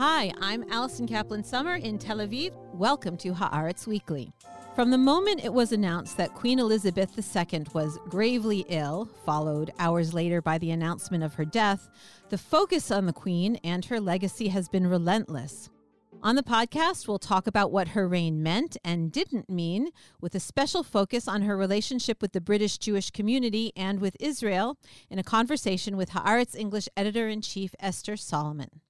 Hi, 0.00 0.32
I'm 0.40 0.64
Allison 0.70 1.06
Kaplan 1.06 1.44
Sommer 1.44 1.74
in 1.74 1.98
Tel 1.98 2.20
Aviv. 2.20 2.52
Welcome 2.72 3.18
to 3.18 3.34
Haaretz 3.34 3.86
Weekly. 3.86 4.32
From 4.74 4.90
the 4.90 4.96
moment 4.96 5.44
it 5.44 5.52
was 5.52 5.72
announced 5.72 6.16
that 6.16 6.32
Queen 6.32 6.58
Elizabeth 6.58 7.18
II 7.18 7.66
was 7.74 7.98
gravely 8.08 8.64
ill, 8.70 9.10
followed 9.26 9.72
hours 9.78 10.14
later 10.14 10.40
by 10.40 10.56
the 10.56 10.70
announcement 10.70 11.22
of 11.22 11.34
her 11.34 11.44
death, 11.44 11.90
the 12.30 12.38
focus 12.38 12.90
on 12.90 13.04
the 13.04 13.12
Queen 13.12 13.56
and 13.56 13.84
her 13.84 14.00
legacy 14.00 14.48
has 14.48 14.70
been 14.70 14.86
relentless. 14.86 15.68
On 16.22 16.34
the 16.34 16.42
podcast, 16.42 17.06
we'll 17.06 17.18
talk 17.18 17.46
about 17.46 17.70
what 17.70 17.88
her 17.88 18.08
reign 18.08 18.42
meant 18.42 18.78
and 18.82 19.12
didn't 19.12 19.50
mean, 19.50 19.90
with 20.18 20.34
a 20.34 20.40
special 20.40 20.82
focus 20.82 21.28
on 21.28 21.42
her 21.42 21.58
relationship 21.58 22.22
with 22.22 22.32
the 22.32 22.40
British 22.40 22.78
Jewish 22.78 23.10
community 23.10 23.70
and 23.76 24.00
with 24.00 24.16
Israel, 24.18 24.78
in 25.10 25.18
a 25.18 25.22
conversation 25.22 25.98
with 25.98 26.12
Haaretz 26.12 26.56
English 26.56 26.88
editor 26.96 27.28
in 27.28 27.42
chief 27.42 27.74
Esther 27.78 28.16
Solomon. 28.16 28.80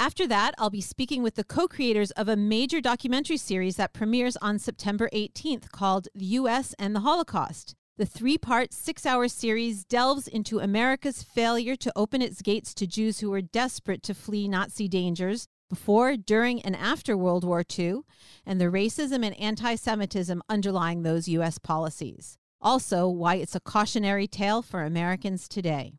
After 0.00 0.28
that, 0.28 0.54
I'll 0.58 0.70
be 0.70 0.80
speaking 0.80 1.24
with 1.24 1.34
the 1.34 1.42
co 1.42 1.66
creators 1.66 2.12
of 2.12 2.28
a 2.28 2.36
major 2.36 2.80
documentary 2.80 3.36
series 3.36 3.74
that 3.76 3.92
premieres 3.92 4.36
on 4.36 4.60
September 4.60 5.10
18th 5.12 5.72
called 5.72 6.06
The 6.14 6.24
U.S. 6.26 6.72
and 6.78 6.94
the 6.94 7.00
Holocaust. 7.00 7.74
The 7.96 8.06
three 8.06 8.38
part, 8.38 8.72
six 8.72 9.04
hour 9.04 9.26
series 9.26 9.84
delves 9.84 10.28
into 10.28 10.60
America's 10.60 11.24
failure 11.24 11.74
to 11.74 11.92
open 11.96 12.22
its 12.22 12.42
gates 12.42 12.74
to 12.74 12.86
Jews 12.86 13.18
who 13.18 13.30
were 13.30 13.42
desperate 13.42 14.04
to 14.04 14.14
flee 14.14 14.46
Nazi 14.46 14.86
dangers 14.86 15.48
before, 15.68 16.16
during, 16.16 16.62
and 16.62 16.76
after 16.76 17.16
World 17.16 17.42
War 17.42 17.64
II, 17.76 18.02
and 18.46 18.60
the 18.60 18.66
racism 18.66 19.26
and 19.26 19.36
anti 19.40 19.74
Semitism 19.74 20.40
underlying 20.48 21.02
those 21.02 21.26
U.S. 21.26 21.58
policies. 21.58 22.38
Also, 22.60 23.08
why 23.08 23.34
it's 23.34 23.56
a 23.56 23.60
cautionary 23.60 24.28
tale 24.28 24.62
for 24.62 24.84
Americans 24.84 25.48
today. 25.48 25.94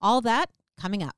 All 0.00 0.22
that 0.22 0.48
coming 0.78 1.02
up. 1.02 1.14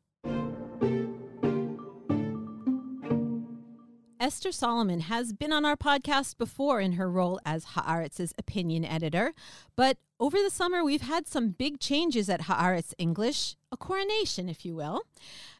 Esther 4.24 4.52
Solomon 4.52 5.00
has 5.00 5.34
been 5.34 5.52
on 5.52 5.66
our 5.66 5.76
podcast 5.76 6.38
before 6.38 6.80
in 6.80 6.92
her 6.92 7.10
role 7.10 7.38
as 7.44 7.66
Haaretz's 7.76 8.32
opinion 8.38 8.82
editor, 8.82 9.34
but 9.76 9.98
over 10.18 10.38
the 10.42 10.48
summer 10.48 10.82
we've 10.82 11.02
had 11.02 11.28
some 11.28 11.50
big 11.50 11.78
changes 11.78 12.30
at 12.30 12.40
Haaretz 12.40 12.94
English, 12.96 13.54
a 13.70 13.76
coronation, 13.76 14.48
if 14.48 14.64
you 14.64 14.74
will. 14.74 15.02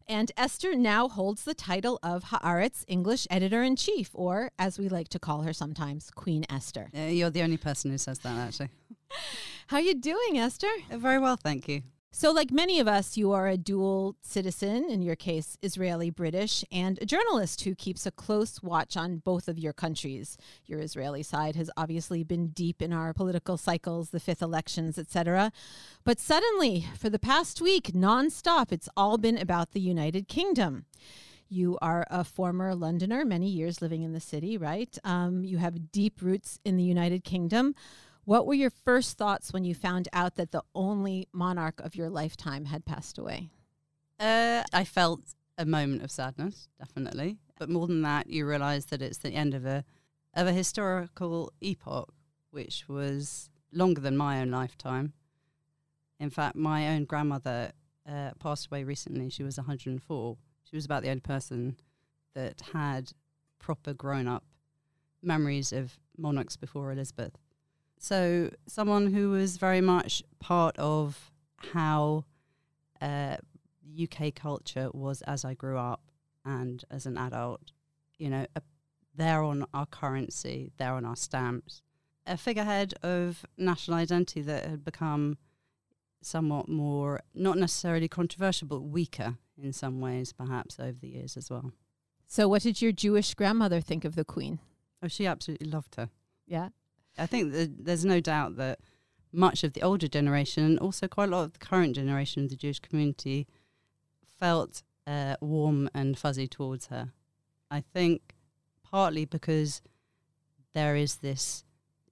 And 0.08 0.32
Esther 0.38 0.74
now 0.74 1.10
holds 1.10 1.44
the 1.44 1.52
title 1.52 1.98
of 2.02 2.24
Haaretz 2.24 2.86
English 2.88 3.26
editor 3.28 3.62
in 3.62 3.76
chief, 3.76 4.08
or 4.14 4.50
as 4.58 4.78
we 4.78 4.88
like 4.88 5.08
to 5.08 5.18
call 5.18 5.42
her 5.42 5.52
sometimes, 5.52 6.10
Queen 6.10 6.46
Esther. 6.48 6.88
Uh, 6.96 7.00
you're 7.02 7.28
the 7.28 7.42
only 7.42 7.58
person 7.58 7.90
who 7.90 7.98
says 7.98 8.20
that, 8.20 8.38
actually. 8.38 8.70
How 9.66 9.76
are 9.76 9.82
you 9.82 9.94
doing, 9.94 10.38
Esther? 10.38 10.72
Uh, 10.90 10.96
very 10.96 11.18
well, 11.18 11.36
thank 11.36 11.68
you. 11.68 11.82
So, 12.16 12.30
like 12.30 12.52
many 12.52 12.78
of 12.78 12.86
us, 12.86 13.16
you 13.16 13.32
are 13.32 13.48
a 13.48 13.56
dual 13.56 14.14
citizen, 14.22 14.88
in 14.88 15.02
your 15.02 15.16
case, 15.16 15.58
Israeli 15.62 16.10
British, 16.10 16.64
and 16.70 16.96
a 17.02 17.06
journalist 17.06 17.62
who 17.62 17.74
keeps 17.74 18.06
a 18.06 18.12
close 18.12 18.62
watch 18.62 18.96
on 18.96 19.16
both 19.16 19.48
of 19.48 19.58
your 19.58 19.72
countries. 19.72 20.38
Your 20.64 20.78
Israeli 20.78 21.24
side 21.24 21.56
has 21.56 21.72
obviously 21.76 22.22
been 22.22 22.50
deep 22.50 22.80
in 22.80 22.92
our 22.92 23.12
political 23.12 23.56
cycles, 23.56 24.10
the 24.10 24.20
fifth 24.20 24.42
elections, 24.42 24.96
etc. 24.96 25.50
But 26.04 26.20
suddenly, 26.20 26.86
for 26.96 27.10
the 27.10 27.18
past 27.18 27.60
week, 27.60 27.86
nonstop, 27.86 28.70
it's 28.70 28.88
all 28.96 29.18
been 29.18 29.36
about 29.36 29.72
the 29.72 29.80
United 29.80 30.28
Kingdom. 30.28 30.84
You 31.48 31.78
are 31.82 32.06
a 32.08 32.22
former 32.22 32.76
Londoner, 32.76 33.24
many 33.24 33.48
years 33.48 33.82
living 33.82 34.04
in 34.04 34.12
the 34.12 34.20
city, 34.20 34.56
right? 34.56 34.96
Um, 35.02 35.42
you 35.42 35.58
have 35.58 35.90
deep 35.90 36.22
roots 36.22 36.60
in 36.64 36.76
the 36.76 36.84
United 36.84 37.24
Kingdom. 37.24 37.74
What 38.24 38.46
were 38.46 38.54
your 38.54 38.70
first 38.70 39.18
thoughts 39.18 39.52
when 39.52 39.64
you 39.64 39.74
found 39.74 40.08
out 40.12 40.36
that 40.36 40.50
the 40.50 40.62
only 40.74 41.28
monarch 41.32 41.80
of 41.80 41.94
your 41.94 42.08
lifetime 42.08 42.64
had 42.66 42.86
passed 42.86 43.18
away? 43.18 43.50
Uh, 44.18 44.62
I 44.72 44.84
felt 44.84 45.20
a 45.58 45.66
moment 45.66 46.02
of 46.02 46.10
sadness, 46.10 46.68
definitely. 46.78 47.38
But 47.58 47.68
more 47.68 47.86
than 47.86 48.02
that, 48.02 48.28
you 48.28 48.46
realize 48.46 48.86
that 48.86 49.02
it's 49.02 49.18
the 49.18 49.30
end 49.30 49.54
of 49.54 49.66
a 49.66 49.84
of 50.36 50.48
a 50.48 50.52
historical 50.52 51.52
epoch, 51.60 52.12
which 52.50 52.88
was 52.88 53.50
longer 53.72 54.00
than 54.00 54.16
my 54.16 54.40
own 54.40 54.50
lifetime. 54.50 55.12
In 56.18 56.30
fact, 56.30 56.56
my 56.56 56.88
own 56.88 57.04
grandmother 57.04 57.72
uh, 58.08 58.30
passed 58.40 58.66
away 58.66 58.82
recently. 58.82 59.30
She 59.30 59.44
was 59.44 59.58
104. 59.58 60.36
She 60.64 60.76
was 60.76 60.84
about 60.84 61.02
the 61.02 61.10
only 61.10 61.20
person 61.20 61.76
that 62.34 62.62
had 62.72 63.12
proper 63.60 63.92
grown 63.92 64.26
up 64.26 64.44
memories 65.22 65.72
of 65.72 65.98
monarchs 66.16 66.56
before 66.56 66.90
Elizabeth. 66.90 67.38
So, 68.04 68.50
someone 68.66 69.14
who 69.14 69.30
was 69.30 69.56
very 69.56 69.80
much 69.80 70.22
part 70.38 70.76
of 70.76 71.32
how 71.56 72.26
uh, 73.00 73.38
UK 73.98 74.34
culture 74.34 74.90
was 74.92 75.22
as 75.22 75.42
I 75.42 75.54
grew 75.54 75.78
up 75.78 76.02
and 76.44 76.84
as 76.90 77.06
an 77.06 77.16
adult, 77.16 77.72
you 78.18 78.28
know, 78.28 78.44
a, 78.54 78.60
there 79.14 79.42
on 79.42 79.64
our 79.72 79.86
currency, 79.86 80.70
there 80.76 80.92
on 80.92 81.06
our 81.06 81.16
stamps, 81.16 81.80
a 82.26 82.36
figurehead 82.36 82.92
of 83.02 83.46
national 83.56 83.96
identity 83.96 84.42
that 84.42 84.66
had 84.66 84.84
become 84.84 85.38
somewhat 86.20 86.68
more, 86.68 87.20
not 87.34 87.56
necessarily 87.56 88.06
controversial, 88.06 88.68
but 88.68 88.80
weaker 88.82 89.38
in 89.56 89.72
some 89.72 90.02
ways, 90.02 90.30
perhaps 90.30 90.78
over 90.78 90.98
the 91.00 91.08
years 91.08 91.38
as 91.38 91.48
well. 91.48 91.72
So, 92.26 92.48
what 92.48 92.64
did 92.64 92.82
your 92.82 92.92
Jewish 92.92 93.32
grandmother 93.32 93.80
think 93.80 94.04
of 94.04 94.14
the 94.14 94.26
Queen? 94.26 94.58
Oh, 95.02 95.08
she 95.08 95.26
absolutely 95.26 95.68
loved 95.70 95.94
her. 95.94 96.10
Yeah. 96.46 96.68
I 97.16 97.26
think 97.26 97.52
there's 97.52 98.04
no 98.04 98.20
doubt 98.20 98.56
that 98.56 98.80
much 99.32 99.64
of 99.64 99.72
the 99.72 99.82
older 99.82 100.08
generation 100.08 100.64
and 100.64 100.78
also 100.78 101.08
quite 101.08 101.28
a 101.28 101.32
lot 101.32 101.44
of 101.44 101.52
the 101.52 101.58
current 101.58 101.94
generation 101.96 102.44
of 102.44 102.50
the 102.50 102.56
Jewish 102.56 102.80
community 102.80 103.46
felt 104.38 104.82
uh, 105.06 105.36
warm 105.40 105.88
and 105.94 106.18
fuzzy 106.18 106.46
towards 106.46 106.86
her. 106.86 107.12
I 107.70 107.80
think 107.80 108.34
partly 108.82 109.24
because 109.24 109.82
there 110.72 110.96
is 110.96 111.16
this 111.16 111.64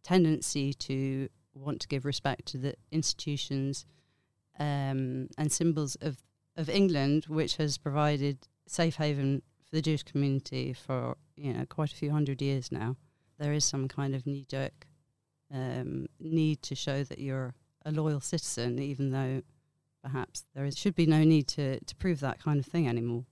tendency 0.02 0.72
to 0.74 1.28
want 1.54 1.80
to 1.80 1.88
give 1.88 2.04
respect 2.04 2.46
to 2.46 2.58
the 2.58 2.74
institutions 2.90 3.86
um, 4.58 5.28
and 5.38 5.50
symbols 5.50 5.96
of, 6.00 6.18
of 6.56 6.68
England, 6.68 7.26
which 7.28 7.56
has 7.56 7.78
provided 7.78 8.48
safe 8.66 8.96
haven 8.96 9.42
for 9.64 9.76
the 9.76 9.82
Jewish 9.82 10.02
community 10.02 10.72
for 10.72 11.16
you 11.36 11.52
know 11.52 11.66
quite 11.66 11.92
a 11.92 11.96
few 11.96 12.10
hundred 12.10 12.42
years 12.42 12.70
now. 12.70 12.96
There 13.38 13.52
is 13.52 13.64
some 13.64 13.88
kind 13.88 14.14
of 14.14 14.26
knee 14.26 14.44
jerk 14.48 14.86
um, 15.52 16.06
need 16.18 16.62
to 16.62 16.74
show 16.74 17.04
that 17.04 17.18
you're 17.18 17.54
a 17.84 17.92
loyal 17.92 18.20
citizen, 18.20 18.78
even 18.78 19.10
though 19.10 19.42
perhaps 20.02 20.44
there 20.54 20.64
is, 20.64 20.78
should 20.78 20.94
be 20.94 21.06
no 21.06 21.24
need 21.24 21.46
to, 21.48 21.80
to 21.80 21.96
prove 21.96 22.20
that 22.20 22.42
kind 22.42 22.58
of 22.58 22.66
thing 22.66 22.88
anymore. 22.88 23.24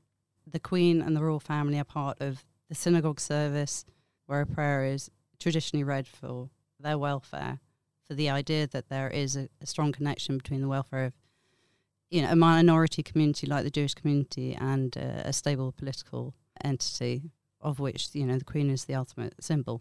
The 0.47 0.61
Queen 0.61 1.01
and 1.01 1.17
the 1.17 1.23
royal 1.23 1.41
family 1.41 1.79
are 1.79 1.85
part 1.85 2.21
of 2.21 2.45
the 2.69 2.75
synagogue 2.75 3.21
service, 3.21 3.85
where 4.27 4.41
a 4.41 4.47
prayer 4.47 4.85
is 4.85 5.11
traditionally 5.39 5.85
read 5.85 6.07
for 6.07 6.51
their 6.79 6.99
welfare, 6.99 7.61
for 8.07 8.15
the 8.15 8.31
idea 8.31 8.67
that 8.69 8.89
there 8.89 9.09
is 9.09 9.37
a, 9.37 9.49
a 9.61 9.67
strong 9.67 9.93
connection 9.93 10.37
between 10.37 10.61
the 10.61 10.69
welfare 10.69 11.07
of 11.07 11.13
you 12.11 12.23
know, 12.23 12.31
a 12.31 12.37
minority 12.37 13.03
community 13.03 13.47
like 13.47 13.65
the 13.65 13.71
Jewish 13.71 13.95
community 13.95 14.55
and 14.55 14.97
uh, 14.97 15.23
a 15.25 15.33
stable 15.33 15.73
political 15.73 16.35
entity, 16.63 17.31
of 17.61 17.79
which 17.79 18.09
you 18.13 18.27
know 18.27 18.37
the 18.37 18.45
Queen 18.45 18.69
is 18.69 18.85
the 18.85 18.97
ultimate 18.97 19.35
symbol. 19.41 19.81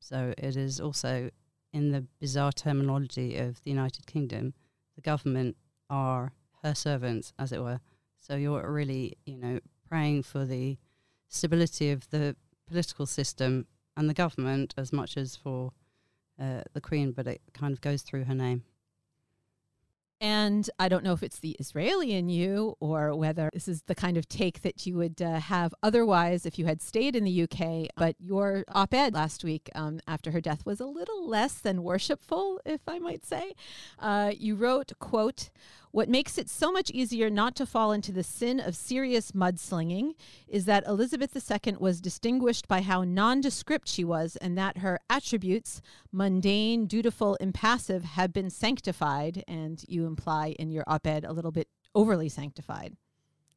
So 0.00 0.32
it 0.38 0.56
is 0.56 0.80
also 0.80 1.30
in 1.72 1.92
the 1.92 2.06
bizarre 2.20 2.52
terminology 2.52 3.36
of 3.36 3.62
the 3.62 3.70
United 3.70 4.06
Kingdom, 4.06 4.54
the 4.94 5.02
government 5.02 5.56
are 5.90 6.32
her 6.62 6.74
servants, 6.74 7.32
as 7.38 7.52
it 7.52 7.62
were. 7.62 7.80
So 8.18 8.36
you're 8.36 8.70
really, 8.70 9.16
you 9.24 9.36
know, 9.36 9.60
praying 9.88 10.24
for 10.24 10.44
the 10.44 10.78
stability 11.28 11.90
of 11.90 12.08
the 12.10 12.36
political 12.66 13.06
system 13.06 13.66
and 13.96 14.08
the 14.08 14.14
government 14.14 14.74
as 14.76 14.92
much 14.92 15.16
as 15.16 15.36
for 15.36 15.72
uh, 16.40 16.62
the 16.72 16.80
Queen, 16.80 17.12
but 17.12 17.26
it 17.26 17.40
kind 17.54 17.72
of 17.72 17.80
goes 17.80 18.02
through 18.02 18.24
her 18.24 18.34
name. 18.34 18.64
And 20.20 20.68
I 20.78 20.88
don't 20.88 21.04
know 21.04 21.12
if 21.12 21.22
it's 21.22 21.40
the 21.40 21.56
Israeli 21.58 22.12
in 22.12 22.28
you 22.28 22.76
or 22.80 23.14
whether 23.14 23.50
this 23.52 23.68
is 23.68 23.82
the 23.82 23.94
kind 23.94 24.16
of 24.16 24.28
take 24.28 24.62
that 24.62 24.86
you 24.86 24.96
would 24.96 25.20
uh, 25.20 25.40
have 25.40 25.74
otherwise 25.82 26.46
if 26.46 26.58
you 26.58 26.64
had 26.64 26.80
stayed 26.80 27.14
in 27.14 27.24
the 27.24 27.42
UK. 27.42 27.90
But 27.96 28.16
your 28.18 28.64
op 28.68 28.94
ed 28.94 29.12
last 29.12 29.44
week 29.44 29.68
um, 29.74 30.00
after 30.06 30.30
her 30.30 30.40
death 30.40 30.64
was 30.64 30.80
a 30.80 30.86
little 30.86 31.28
less 31.28 31.54
than 31.54 31.82
worshipful, 31.82 32.60
if 32.64 32.80
I 32.88 32.98
might 32.98 33.26
say. 33.26 33.52
Uh, 33.98 34.32
you 34.36 34.54
wrote, 34.54 34.92
quote, 34.98 35.50
what 35.96 36.10
makes 36.10 36.36
it 36.36 36.50
so 36.50 36.70
much 36.70 36.90
easier 36.90 37.30
not 37.30 37.56
to 37.56 37.64
fall 37.64 37.90
into 37.90 38.12
the 38.12 38.22
sin 38.22 38.60
of 38.60 38.76
serious 38.76 39.32
mudslinging 39.32 40.12
is 40.46 40.66
that 40.66 40.86
Elizabeth 40.86 41.34
II 41.34 41.76
was 41.78 42.02
distinguished 42.02 42.68
by 42.68 42.82
how 42.82 43.02
nondescript 43.02 43.88
she 43.88 44.04
was 44.04 44.36
and 44.36 44.58
that 44.58 44.76
her 44.76 45.00
attributes, 45.08 45.80
mundane, 46.12 46.84
dutiful, 46.84 47.36
impassive, 47.36 48.04
have 48.04 48.30
been 48.30 48.50
sanctified. 48.50 49.42
And 49.48 49.82
you 49.88 50.04
imply 50.04 50.54
in 50.58 50.70
your 50.70 50.84
op 50.86 51.06
ed 51.06 51.24
a 51.24 51.32
little 51.32 51.50
bit 51.50 51.66
overly 51.94 52.28
sanctified. 52.28 52.94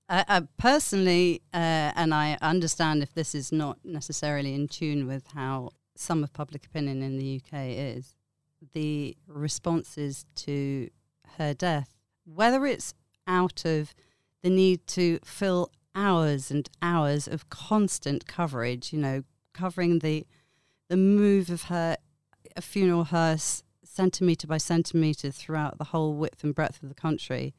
Uh, 0.07 0.23
uh, 0.29 0.41
personally, 0.57 1.41
uh, 1.53 1.91
and 1.93 2.13
I 2.13 2.37
understand 2.41 3.03
if 3.03 3.13
this 3.13 3.35
is 3.35 3.51
not 3.51 3.79
necessarily 3.83 4.53
in 4.53 4.69
tune 4.69 5.07
with 5.07 5.27
how 5.35 5.71
some 5.97 6.23
of 6.23 6.31
public 6.31 6.65
opinion 6.65 7.01
in 7.03 7.17
the 7.17 7.41
UK 7.43 7.63
is, 7.75 8.15
the 8.71 9.17
responses 9.27 10.25
to 10.35 10.89
her 11.37 11.53
death 11.53 11.98
whether 12.33 12.65
it's 12.65 12.93
out 13.27 13.65
of 13.65 13.93
the 14.41 14.49
need 14.49 14.85
to 14.87 15.19
fill 15.23 15.71
hours 15.95 16.49
and 16.51 16.69
hours 16.81 17.27
of 17.27 17.49
constant 17.49 18.27
coverage, 18.27 18.93
you 18.93 18.99
know, 18.99 19.23
covering 19.53 19.99
the 19.99 20.25
the 20.87 20.97
move 20.97 21.49
of 21.49 21.63
her 21.63 21.97
a 22.55 22.61
funeral 22.61 23.05
hearse 23.05 23.63
centimeter 23.83 24.47
by 24.47 24.57
centimeter 24.57 25.29
throughout 25.29 25.77
the 25.77 25.85
whole 25.85 26.15
width 26.15 26.43
and 26.43 26.55
breadth 26.55 26.81
of 26.81 26.89
the 26.89 26.95
country. 26.95 27.53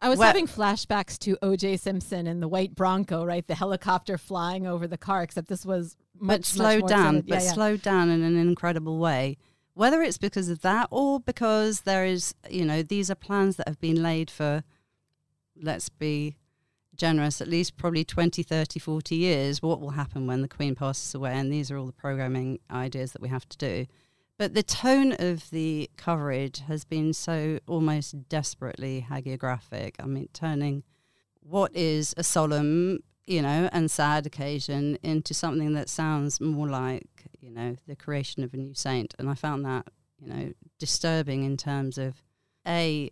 I 0.00 0.10
was 0.10 0.20
having 0.20 0.46
flashbacks 0.46 1.18
to 1.20 1.38
O.J. 1.40 1.78
Simpson 1.78 2.26
and 2.26 2.42
the 2.42 2.48
white 2.48 2.74
Bronco, 2.74 3.24
right? 3.24 3.46
The 3.46 3.54
helicopter 3.54 4.18
flying 4.18 4.66
over 4.66 4.86
the 4.86 4.98
car, 4.98 5.22
except 5.22 5.48
this 5.48 5.64
was 5.64 5.96
much, 6.20 6.40
but 6.40 6.44
slowed 6.44 6.82
much 6.82 6.90
down, 6.90 7.14
yeah, 7.14 7.22
but 7.26 7.42
yeah. 7.42 7.52
slowed 7.52 7.80
down 7.80 8.10
in 8.10 8.22
an 8.22 8.36
incredible 8.36 8.98
way. 8.98 9.38
Whether 9.74 10.02
it's 10.02 10.18
because 10.18 10.48
of 10.48 10.62
that 10.62 10.88
or 10.90 11.20
because 11.20 11.82
there 11.82 12.04
is, 12.04 12.34
you 12.48 12.64
know, 12.64 12.82
these 12.82 13.10
are 13.10 13.16
plans 13.16 13.56
that 13.56 13.68
have 13.68 13.80
been 13.80 14.02
laid 14.02 14.30
for, 14.30 14.62
let's 15.60 15.88
be 15.88 16.36
generous, 16.94 17.40
at 17.40 17.48
least 17.48 17.76
probably 17.76 18.04
20, 18.04 18.42
30, 18.42 18.78
40 18.78 19.16
years. 19.16 19.62
What 19.62 19.80
will 19.80 19.90
happen 19.90 20.26
when 20.26 20.42
the 20.42 20.48
Queen 20.48 20.74
passes 20.74 21.14
away? 21.14 21.32
And 21.32 21.52
these 21.52 21.70
are 21.70 21.76
all 21.76 21.86
the 21.86 21.92
programming 21.92 22.60
ideas 22.70 23.12
that 23.12 23.22
we 23.22 23.28
have 23.28 23.48
to 23.48 23.58
do. 23.58 23.86
But 24.36 24.54
the 24.54 24.62
tone 24.62 25.14
of 25.18 25.50
the 25.50 25.90
coverage 25.96 26.60
has 26.60 26.84
been 26.84 27.12
so 27.12 27.60
almost 27.68 28.28
desperately 28.28 29.06
hagiographic. 29.08 29.94
I 30.00 30.06
mean, 30.06 30.28
turning 30.32 30.82
what 31.40 31.74
is 31.74 32.14
a 32.16 32.24
solemn, 32.24 33.00
you 33.26 33.42
know, 33.42 33.68
and 33.72 33.90
sad 33.90 34.26
occasion 34.26 34.98
into 35.02 35.34
something 35.34 35.74
that 35.74 35.88
sounds 35.88 36.40
more 36.40 36.68
like, 36.68 37.26
you 37.44 37.50
know, 37.50 37.76
the 37.86 37.94
creation 37.94 38.42
of 38.42 38.54
a 38.54 38.56
new 38.56 38.72
saint. 38.72 39.14
And 39.18 39.28
I 39.28 39.34
found 39.34 39.64
that, 39.66 39.86
you 40.18 40.26
know, 40.26 40.52
disturbing 40.78 41.44
in 41.44 41.58
terms 41.58 41.98
of 41.98 42.22
A, 42.66 43.10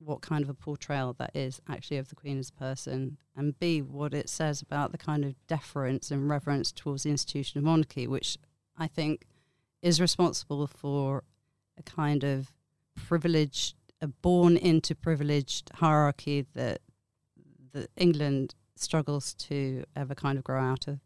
what 0.00 0.20
kind 0.20 0.42
of 0.42 0.50
a 0.50 0.54
portrayal 0.54 1.14
that 1.18 1.30
is 1.34 1.60
actually 1.68 1.98
of 1.98 2.08
the 2.08 2.16
Queen 2.16 2.38
as 2.38 2.50
a 2.50 2.52
person, 2.52 3.18
and 3.36 3.58
B, 3.58 3.80
what 3.80 4.14
it 4.14 4.28
says 4.28 4.60
about 4.60 4.90
the 4.90 4.98
kind 4.98 5.24
of 5.24 5.34
deference 5.46 6.10
and 6.10 6.28
reverence 6.28 6.72
towards 6.72 7.04
the 7.04 7.10
institution 7.10 7.58
of 7.58 7.64
monarchy, 7.64 8.08
which 8.08 8.36
I 8.76 8.88
think 8.88 9.26
is 9.80 10.00
responsible 10.00 10.66
for 10.66 11.22
a 11.78 11.82
kind 11.84 12.24
of 12.24 12.52
privileged, 12.96 13.76
a 14.02 14.08
born 14.08 14.56
into 14.56 14.96
privileged 14.96 15.70
hierarchy 15.74 16.46
that 16.54 16.80
that 17.72 17.90
England 17.96 18.54
struggles 18.76 19.34
to 19.34 19.84
ever 19.94 20.14
kind 20.14 20.38
of 20.38 20.42
grow 20.42 20.60
out 20.60 20.88
of. 20.88 21.00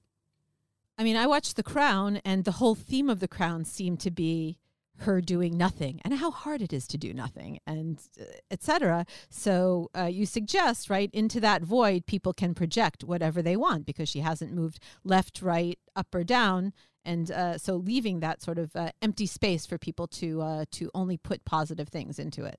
I 0.99 1.05
mean, 1.05 1.17
I 1.17 1.27
watched 1.27 1.57
The 1.57 1.63
Crown, 1.63 2.21
and 2.25 2.45
the 2.45 2.53
whole 2.53 2.75
theme 2.75 3.09
of 3.09 3.21
The 3.21 3.29
Crown 3.29 3.65
seemed 3.65 4.01
to 4.01 4.11
be 4.11 4.59
her 4.99 5.21
doing 5.21 5.57
nothing 5.57 6.01
and 6.05 6.15
how 6.15 6.31
hard 6.31 6.61
it 6.63 6.73
is 6.73 6.87
to 6.87 6.99
do 6.99 7.15
nothing 7.15 7.59
and 7.67 7.99
uh, 8.21 8.25
etc 8.51 9.05
so 9.31 9.91
uh, 9.97 10.05
you 10.05 10.27
suggest 10.27 10.91
right 10.91 11.11
into 11.15 11.41
that 11.41 11.63
void 11.63 12.07
people 12.07 12.33
can 12.33 12.55
project 12.55 13.03
whatever 13.03 13.43
they 13.43 13.57
want 13.57 13.85
because 13.87 14.09
she 14.09 14.21
hasn't 14.21 14.53
moved 14.53 14.79
left 15.03 15.43
right 15.43 15.79
up 15.97 16.15
or 16.15 16.25
down. 16.25 16.73
And 17.05 17.31
uh, 17.31 17.59
so 17.59 17.75
leaving 17.75 18.21
that 18.21 18.43
sort 18.43 18.59
of 18.59 18.75
uh, 18.77 18.91
empty 19.01 19.27
space 19.27 19.67
for 19.67 19.77
people 19.77 20.07
to 20.09 20.41
uh, 20.41 20.65
to 20.73 20.91
only 20.95 21.17
put 21.17 21.45
positive 21.45 21.89
things 21.89 22.19
into 22.19 22.45
it. 22.45 22.59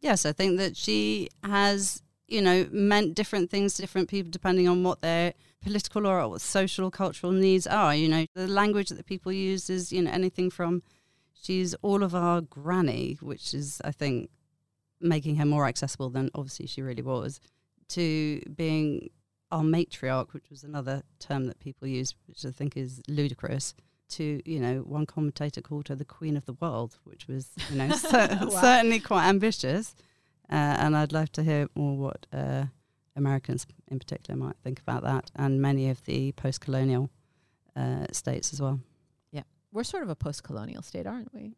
Yes 0.00 0.24
i 0.24 0.32
think 0.32 0.58
that 0.58 0.76
she 0.76 1.28
has 1.44 2.02
you 2.26 2.40
know 2.40 2.66
meant 2.72 3.14
different 3.14 3.50
things 3.50 3.74
to 3.74 3.82
different 3.82 4.08
people 4.08 4.30
depending 4.30 4.66
on 4.66 4.82
what 4.82 5.02
their 5.02 5.34
political 5.62 6.06
or 6.06 6.38
social 6.38 6.90
cultural 6.90 7.32
needs 7.32 7.66
are 7.66 7.94
you 7.94 8.08
know 8.08 8.24
the 8.34 8.46
language 8.46 8.88
that 8.88 9.04
people 9.06 9.30
use 9.30 9.68
is 9.68 9.92
you 9.92 10.02
know 10.02 10.10
anything 10.10 10.50
from 10.50 10.82
she's 11.40 11.74
all 11.82 12.02
of 12.02 12.14
our 12.14 12.40
granny, 12.40 13.18
which 13.20 13.54
is, 13.54 13.80
I 13.84 13.92
think, 13.92 14.30
making 15.00 15.36
her 15.36 15.46
more 15.46 15.66
accessible 15.66 16.10
than 16.10 16.30
obviously 16.34 16.66
she 16.66 16.82
really 16.82 17.02
was, 17.02 17.40
to 17.88 18.40
being 18.54 19.10
our 19.50 19.62
matriarch, 19.62 20.32
which 20.32 20.50
was 20.50 20.62
another 20.62 21.02
term 21.18 21.46
that 21.46 21.58
people 21.58 21.88
use, 21.88 22.14
which 22.26 22.44
I 22.44 22.50
think 22.50 22.76
is 22.76 23.00
ludicrous. 23.08 23.74
To 24.10 24.42
you 24.44 24.58
know, 24.58 24.78
one 24.78 25.06
commentator 25.06 25.60
called 25.60 25.86
her 25.86 25.94
the 25.94 26.04
queen 26.04 26.36
of 26.36 26.44
the 26.44 26.54
world, 26.54 26.98
which 27.04 27.28
was 27.28 27.50
you 27.70 27.76
know 27.76 27.90
cer- 27.94 28.38
wow. 28.42 28.48
certainly 28.48 28.98
quite 28.98 29.28
ambitious. 29.28 29.94
Uh, 30.50 30.74
and 30.78 30.96
I'd 30.96 31.12
love 31.12 31.30
to 31.32 31.44
hear 31.44 31.68
more 31.76 31.96
what 31.96 32.26
uh, 32.32 32.64
Americans 33.20 33.66
in 33.88 33.98
particular 33.98 34.38
might 34.38 34.56
think 34.64 34.80
about 34.80 35.02
that, 35.04 35.30
and 35.36 35.60
many 35.62 35.90
of 35.90 36.04
the 36.04 36.32
post-colonial 36.32 37.10
uh, 37.76 38.06
states 38.12 38.52
as 38.52 38.60
well. 38.60 38.80
Yeah, 39.30 39.42
we're 39.72 39.84
sort 39.84 40.02
of 40.02 40.08
a 40.08 40.16
post 40.16 40.42
colonial 40.42 40.82
state, 40.82 41.06
aren't 41.06 41.32
we? 41.32 41.54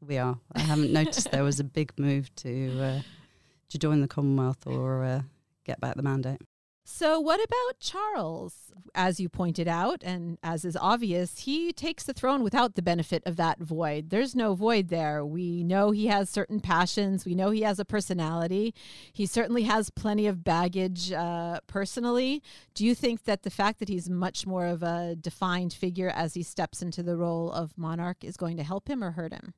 We 0.00 0.18
are. 0.18 0.38
I 0.54 0.60
haven't 0.60 0.92
noticed 0.92 1.30
there 1.30 1.44
was 1.44 1.60
a 1.60 1.64
big 1.64 1.92
move 1.98 2.34
to 2.36 2.82
uh, 2.82 3.00
to 3.68 3.78
join 3.78 4.00
the 4.00 4.08
Commonwealth 4.08 4.66
or 4.66 5.04
uh, 5.04 5.22
get 5.64 5.80
back 5.80 5.96
the 5.96 6.02
mandate. 6.02 6.40
So, 6.84 7.20
what 7.20 7.40
about 7.42 7.78
Charles? 7.78 8.72
As 8.94 9.20
you 9.20 9.28
pointed 9.28 9.68
out, 9.68 10.02
and 10.02 10.36
as 10.42 10.64
is 10.64 10.76
obvious, 10.76 11.40
he 11.40 11.72
takes 11.72 12.02
the 12.04 12.12
throne 12.12 12.42
without 12.42 12.74
the 12.74 12.82
benefit 12.82 13.22
of 13.24 13.36
that 13.36 13.60
void. 13.60 14.10
There's 14.10 14.34
no 14.34 14.54
void 14.54 14.88
there. 14.88 15.24
We 15.24 15.62
know 15.62 15.92
he 15.92 16.08
has 16.08 16.28
certain 16.28 16.60
passions. 16.60 17.24
We 17.24 17.34
know 17.34 17.50
he 17.50 17.62
has 17.62 17.78
a 17.78 17.84
personality. 17.84 18.74
He 19.12 19.24
certainly 19.24 19.62
has 19.62 19.90
plenty 19.90 20.26
of 20.26 20.44
baggage 20.44 21.12
uh, 21.12 21.60
personally. 21.68 22.42
Do 22.74 22.84
you 22.84 22.94
think 22.94 23.24
that 23.24 23.44
the 23.44 23.50
fact 23.50 23.78
that 23.78 23.88
he's 23.88 24.10
much 24.10 24.46
more 24.46 24.66
of 24.66 24.82
a 24.82 25.16
defined 25.18 25.72
figure 25.72 26.10
as 26.10 26.34
he 26.34 26.42
steps 26.42 26.82
into 26.82 27.02
the 27.02 27.16
role 27.16 27.50
of 27.52 27.78
monarch 27.78 28.24
is 28.24 28.36
going 28.36 28.56
to 28.56 28.64
help 28.64 28.88
him 28.88 29.02
or 29.02 29.12
hurt 29.12 29.32
him? 29.32 29.54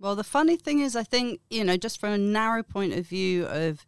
Well, 0.00 0.14
the 0.14 0.24
funny 0.24 0.56
thing 0.56 0.78
is, 0.78 0.94
I 0.94 1.02
think, 1.02 1.40
you 1.50 1.64
know, 1.64 1.76
just 1.76 1.98
from 1.98 2.12
a 2.12 2.18
narrow 2.18 2.62
point 2.62 2.92
of 2.92 3.06
view 3.06 3.46
of 3.46 3.84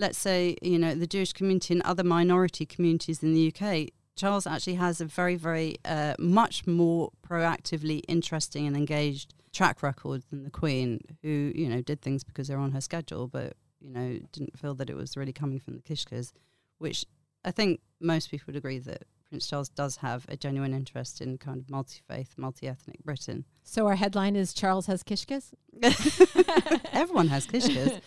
let's 0.00 0.18
say, 0.18 0.56
you 0.62 0.78
know, 0.78 0.94
the 0.94 1.06
Jewish 1.06 1.32
community 1.32 1.74
and 1.74 1.82
other 1.82 2.02
minority 2.02 2.64
communities 2.64 3.22
in 3.22 3.34
the 3.34 3.54
UK, 3.54 3.90
Charles 4.16 4.46
actually 4.46 4.74
has 4.74 5.00
a 5.00 5.04
very, 5.04 5.36
very 5.36 5.76
uh, 5.84 6.14
much 6.18 6.66
more 6.66 7.10
proactively 7.26 8.00
interesting 8.08 8.66
and 8.66 8.76
engaged 8.76 9.34
track 9.52 9.82
record 9.82 10.22
than 10.30 10.42
the 10.42 10.50
Queen, 10.50 11.00
who, 11.22 11.52
you 11.54 11.68
know, 11.68 11.82
did 11.82 12.00
things 12.00 12.24
because 12.24 12.48
they're 12.48 12.58
on 12.58 12.72
her 12.72 12.80
schedule, 12.80 13.28
but, 13.28 13.54
you 13.80 13.90
know, 13.90 14.18
didn't 14.32 14.58
feel 14.58 14.74
that 14.74 14.88
it 14.88 14.96
was 14.96 15.16
really 15.16 15.32
coming 15.32 15.60
from 15.60 15.76
the 15.76 15.82
Kishkas, 15.82 16.32
which 16.78 17.04
I 17.44 17.50
think 17.50 17.80
most 18.00 18.30
people 18.30 18.46
would 18.48 18.56
agree 18.56 18.78
that 18.78 19.02
Prince 19.30 19.46
Charles 19.46 19.68
does 19.68 19.96
have 19.96 20.26
a 20.28 20.36
genuine 20.36 20.74
interest 20.74 21.20
in 21.20 21.38
kind 21.38 21.60
of 21.60 21.70
multi 21.70 22.00
faith, 22.08 22.34
multi 22.36 22.66
ethnic 22.66 23.02
Britain. 23.04 23.44
So 23.62 23.86
our 23.86 23.94
headline 23.94 24.34
is 24.34 24.52
Charles 24.52 24.86
has 24.86 25.04
kishkas? 25.04 25.52
Everyone 26.92 27.28
has 27.28 27.46
kishkas. 27.46 28.00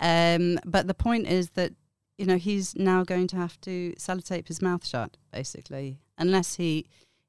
Um, 0.00 0.58
but 0.66 0.88
the 0.88 0.94
point 0.94 1.28
is 1.28 1.50
that, 1.50 1.72
you 2.18 2.26
know, 2.26 2.36
he's 2.36 2.74
now 2.74 3.04
going 3.04 3.28
to 3.28 3.36
have 3.36 3.60
to 3.62 3.94
sellotape 3.98 4.48
his 4.48 4.60
mouth 4.60 4.84
shut, 4.84 5.16
basically, 5.32 6.00
unless 6.18 6.56
he, 6.56 6.86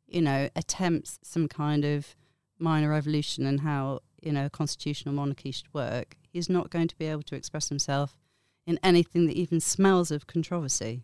you 0.08 0.22
know, 0.22 0.50
attempts 0.56 1.20
some 1.22 1.48
kind 1.48 1.86
of 1.86 2.16
minor 2.58 2.90
revolution 2.90 3.46
in 3.46 3.60
how, 3.60 4.00
you 4.24 4.32
know, 4.32 4.48
a 4.48 4.50
constitutional 4.50 5.14
monarchy 5.14 5.52
should 5.52 5.72
work. 5.72 6.16
He's 6.34 6.50
not 6.50 6.72
going 6.72 6.88
to 6.88 6.98
be 6.98 7.06
able 7.06 7.24
to 7.24 7.36
express 7.36 7.70
himself 7.70 8.18
in 8.66 8.80
anything 8.82 9.28
that 9.28 9.36
even 9.36 9.60
smells 9.60 10.10
of 10.10 10.26
controversy. 10.26 11.04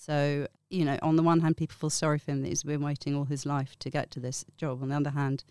So, 0.00 0.46
you 0.70 0.84
know, 0.84 0.98
on 1.02 1.16
the 1.16 1.22
one 1.22 1.40
hand, 1.40 1.56
people 1.56 1.76
feel 1.76 1.90
sorry 1.90 2.18
for 2.18 2.30
him 2.30 2.42
that 2.42 2.48
he's 2.48 2.62
been 2.62 2.82
waiting 2.82 3.14
all 3.14 3.24
his 3.24 3.44
life 3.44 3.78
to 3.80 3.90
get 3.90 4.10
to 4.12 4.20
this 4.20 4.44
job. 4.56 4.82
On 4.82 4.88
the 4.88 4.96
other 4.96 5.10
hand, 5.10 5.44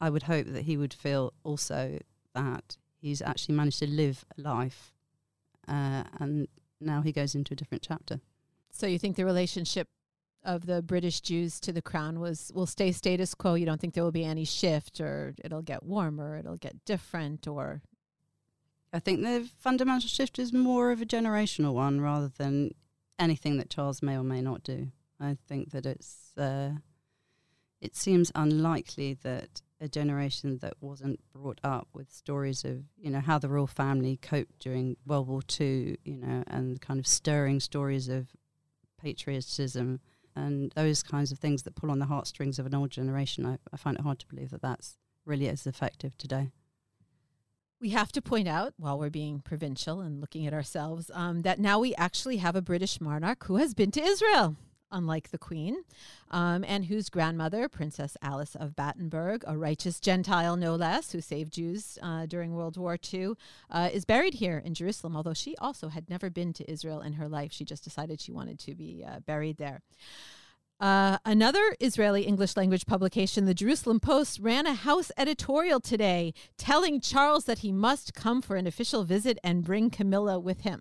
I 0.00 0.10
would 0.10 0.24
hope 0.24 0.46
that 0.46 0.62
he 0.62 0.76
would 0.76 0.94
feel 0.94 1.32
also 1.42 1.98
that 2.34 2.76
he's 3.00 3.20
actually 3.20 3.56
managed 3.56 3.80
to 3.80 3.86
live 3.86 4.24
a 4.36 4.40
life 4.40 4.92
uh, 5.66 6.04
and 6.18 6.48
now 6.80 7.02
he 7.02 7.12
goes 7.12 7.34
into 7.34 7.52
a 7.52 7.56
different 7.56 7.82
chapter. 7.82 8.20
So 8.70 8.86
you 8.86 8.98
think 8.98 9.16
the 9.16 9.24
relationship 9.24 9.88
of 10.44 10.66
the 10.66 10.80
British 10.80 11.20
Jews 11.20 11.58
to 11.60 11.72
the 11.72 11.82
crown 11.82 12.20
was 12.20 12.52
will 12.54 12.66
stay 12.66 12.92
status 12.92 13.34
quo? 13.34 13.54
You 13.54 13.66
don't 13.66 13.80
think 13.80 13.94
there 13.94 14.04
will 14.04 14.12
be 14.12 14.24
any 14.24 14.44
shift 14.44 15.00
or 15.00 15.34
it'll 15.44 15.62
get 15.62 15.82
warmer, 15.82 16.36
it'll 16.36 16.56
get 16.56 16.84
different 16.84 17.46
or 17.46 17.82
I 18.92 19.00
think 19.00 19.20
the 19.20 19.48
fundamental 19.58 20.08
shift 20.08 20.38
is 20.38 20.52
more 20.52 20.92
of 20.92 21.02
a 21.02 21.06
generational 21.06 21.74
one 21.74 22.00
rather 22.00 22.28
than 22.28 22.72
anything 23.18 23.58
that 23.58 23.70
Charles 23.70 24.02
may 24.02 24.16
or 24.16 24.24
may 24.24 24.40
not 24.40 24.62
do. 24.62 24.88
I 25.20 25.36
think 25.48 25.70
that 25.72 25.86
it's 25.86 26.32
uh, 26.36 26.72
it 27.80 27.96
seems 27.96 28.30
unlikely 28.34 29.14
that 29.22 29.62
a 29.80 29.88
generation 29.88 30.58
that 30.58 30.74
wasn't 30.80 31.20
brought 31.32 31.60
up 31.62 31.88
with 31.92 32.10
stories 32.10 32.64
of 32.64 32.84
you 32.96 33.10
know 33.10 33.20
how 33.20 33.38
the 33.38 33.48
royal 33.48 33.66
family 33.66 34.16
coped 34.16 34.58
during 34.58 34.96
World 35.06 35.28
War 35.28 35.42
Two, 35.42 35.96
you 36.04 36.16
know, 36.16 36.44
and 36.46 36.80
kind 36.80 37.00
of 37.00 37.06
stirring 37.06 37.60
stories 37.60 38.08
of 38.08 38.28
patriotism 39.00 40.00
and 40.34 40.72
those 40.76 41.02
kinds 41.02 41.32
of 41.32 41.38
things 41.38 41.64
that 41.64 41.74
pull 41.74 41.90
on 41.90 41.98
the 41.98 42.06
heartstrings 42.06 42.58
of 42.58 42.66
an 42.66 42.74
old 42.74 42.90
generation. 42.90 43.44
I, 43.44 43.58
I 43.72 43.76
find 43.76 43.96
it 43.96 44.02
hard 44.02 44.18
to 44.20 44.26
believe 44.26 44.50
that 44.50 44.62
that's 44.62 44.96
really 45.24 45.48
as 45.48 45.66
effective 45.66 46.16
today. 46.16 46.50
We 47.80 47.90
have 47.90 48.10
to 48.12 48.20
point 48.22 48.48
out, 48.48 48.74
while 48.76 48.98
we're 48.98 49.08
being 49.08 49.38
provincial 49.40 50.00
and 50.00 50.20
looking 50.20 50.46
at 50.48 50.52
ourselves, 50.52 51.12
um, 51.14 51.42
that 51.42 51.60
now 51.60 51.78
we 51.78 51.94
actually 51.94 52.38
have 52.38 52.56
a 52.56 52.62
British 52.62 53.00
monarch 53.00 53.44
who 53.44 53.56
has 53.56 53.72
been 53.72 53.92
to 53.92 54.02
Israel. 54.02 54.56
unlike 54.90 55.30
the 55.30 55.38
Queen, 55.38 55.84
um, 56.30 56.64
and 56.66 56.86
whose 56.86 57.08
grandmother, 57.10 57.68
Princess 57.68 58.16
Alice 58.22 58.54
of 58.54 58.74
Battenberg, 58.74 59.44
a 59.46 59.56
righteous 59.56 60.00
Gentile 60.00 60.56
no 60.56 60.74
less, 60.74 61.12
who 61.12 61.20
saved 61.20 61.52
Jews 61.52 61.98
uh, 62.02 62.26
during 62.26 62.54
World 62.54 62.76
War 62.76 62.96
II, 63.12 63.34
uh, 63.70 63.90
is 63.92 64.04
buried 64.04 64.34
here 64.34 64.62
in 64.64 64.74
Jerusalem, 64.74 65.16
although 65.16 65.34
she 65.34 65.56
also 65.58 65.88
had 65.88 66.08
never 66.08 66.30
been 66.30 66.52
to 66.54 66.70
Israel 66.70 67.00
in 67.00 67.14
her 67.14 67.28
life. 67.28 67.52
She 67.52 67.64
just 67.64 67.84
decided 67.84 68.20
she 68.20 68.32
wanted 68.32 68.58
to 68.60 68.74
be 68.74 69.04
uh, 69.06 69.20
buried 69.20 69.58
there. 69.58 69.82
Uh, 70.80 71.18
another 71.24 71.74
Israeli 71.80 72.22
English 72.22 72.56
language 72.56 72.86
publication, 72.86 73.46
the 73.46 73.54
Jerusalem 73.54 73.98
Post, 73.98 74.38
ran 74.38 74.64
a 74.66 74.74
house 74.74 75.10
editorial 75.16 75.80
today 75.80 76.32
telling 76.56 77.00
Charles 77.00 77.46
that 77.46 77.60
he 77.60 77.72
must 77.72 78.14
come 78.14 78.40
for 78.40 78.54
an 78.54 78.66
official 78.66 79.02
visit 79.02 79.38
and 79.42 79.64
bring 79.64 79.90
Camilla 79.90 80.38
with 80.38 80.60
him. 80.60 80.80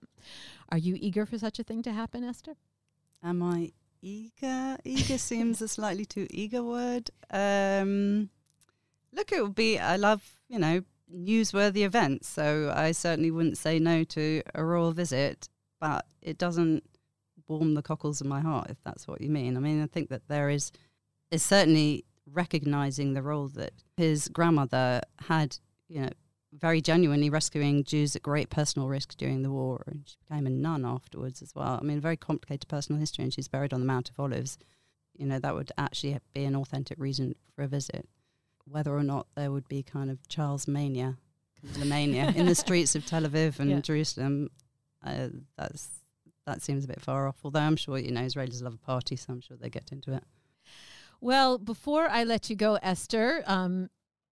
Are 0.69 0.77
you 0.77 0.97
eager 0.99 1.25
for 1.25 1.39
such 1.39 1.57
a 1.57 1.63
thing 1.63 1.81
to 1.81 1.91
happen, 1.91 2.23
Esther? 2.23 2.53
Am 3.23 3.41
I 3.41 3.71
eager? 4.01 4.77
Eager 4.83 5.17
seems 5.17 5.61
a 5.63 5.67
slightly 5.67 6.05
too 6.05 6.27
eager 6.29 6.61
word. 6.61 7.09
Um, 7.31 8.29
look, 9.11 9.31
it 9.31 9.41
would 9.41 9.55
be, 9.55 9.79
I 9.79 9.95
love, 9.95 10.37
you 10.47 10.59
know, 10.59 10.83
newsworthy 11.11 11.83
events. 11.83 12.27
So 12.27 12.71
I 12.75 12.91
certainly 12.91 13.31
wouldn't 13.31 13.57
say 13.57 13.79
no 13.79 14.03
to 14.03 14.43
a 14.53 14.63
royal 14.63 14.91
visit, 14.91 15.49
but 15.79 16.05
it 16.21 16.37
doesn't 16.37 16.83
warm 17.47 17.73
the 17.73 17.81
cockles 17.81 18.21
of 18.21 18.27
my 18.27 18.41
heart, 18.41 18.69
if 18.69 18.77
that's 18.83 19.07
what 19.07 19.21
you 19.21 19.29
mean. 19.29 19.57
I 19.57 19.59
mean, 19.59 19.81
I 19.81 19.87
think 19.87 20.09
that 20.09 20.27
there 20.27 20.49
is, 20.49 20.71
is 21.31 21.43
certainly 21.43 22.05
recognizing 22.31 23.13
the 23.13 23.21
role 23.21 23.47
that 23.49 23.71
his 23.95 24.27
grandmother 24.27 25.01
had, 25.27 25.57
you 25.87 26.01
know, 26.01 26.09
very 26.53 26.81
genuinely 26.81 27.29
rescuing 27.29 27.83
Jews 27.83 28.15
at 28.15 28.23
great 28.23 28.49
personal 28.49 28.87
risk 28.87 29.15
during 29.17 29.43
the 29.43 29.51
war. 29.51 29.83
And 29.87 30.03
she 30.05 30.15
became 30.27 30.47
a 30.47 30.49
nun 30.49 30.85
afterwards 30.85 31.41
as 31.41 31.53
well. 31.55 31.77
I 31.79 31.83
mean, 31.83 31.99
very 31.99 32.17
complicated 32.17 32.67
personal 32.67 32.99
history, 32.99 33.23
and 33.23 33.33
she's 33.33 33.47
buried 33.47 33.73
on 33.73 33.79
the 33.79 33.85
Mount 33.85 34.09
of 34.09 34.19
Olives. 34.19 34.57
You 35.15 35.25
know, 35.25 35.39
that 35.39 35.55
would 35.55 35.71
actually 35.77 36.17
be 36.33 36.45
an 36.45 36.55
authentic 36.55 36.97
reason 36.99 37.35
for 37.55 37.63
a 37.63 37.67
visit. 37.67 38.07
Whether 38.65 38.95
or 38.95 39.03
not 39.03 39.27
there 39.35 39.51
would 39.51 39.67
be 39.67 39.83
kind 39.83 40.09
of 40.09 40.27
Charles 40.27 40.67
mania, 40.67 41.17
mania 41.85 42.33
in 42.35 42.45
the 42.45 42.55
streets 42.65 42.95
of 42.95 43.05
Tel 43.05 43.23
Aviv 43.23 43.59
and 43.59 43.71
yeah. 43.71 43.79
Jerusalem, 43.79 44.49
uh, 45.05 45.29
that's 45.57 45.89
that 46.47 46.63
seems 46.63 46.85
a 46.85 46.87
bit 46.87 47.01
far 47.01 47.27
off. 47.27 47.37
Although 47.43 47.59
I'm 47.59 47.75
sure 47.75 47.99
you 47.99 48.11
know 48.11 48.21
Israelis 48.21 48.63
love 48.63 48.73
a 48.73 48.77
party, 48.77 49.15
so 49.15 49.33
I'm 49.33 49.41
sure 49.41 49.57
they 49.57 49.69
get 49.69 49.91
into 49.91 50.13
it. 50.15 50.23
Well, 51.21 51.59
before 51.59 52.07
I 52.09 52.23
let 52.23 52.49
you 52.49 52.55
go, 52.55 52.79
Esther, 52.81 53.43
um, 53.45 53.89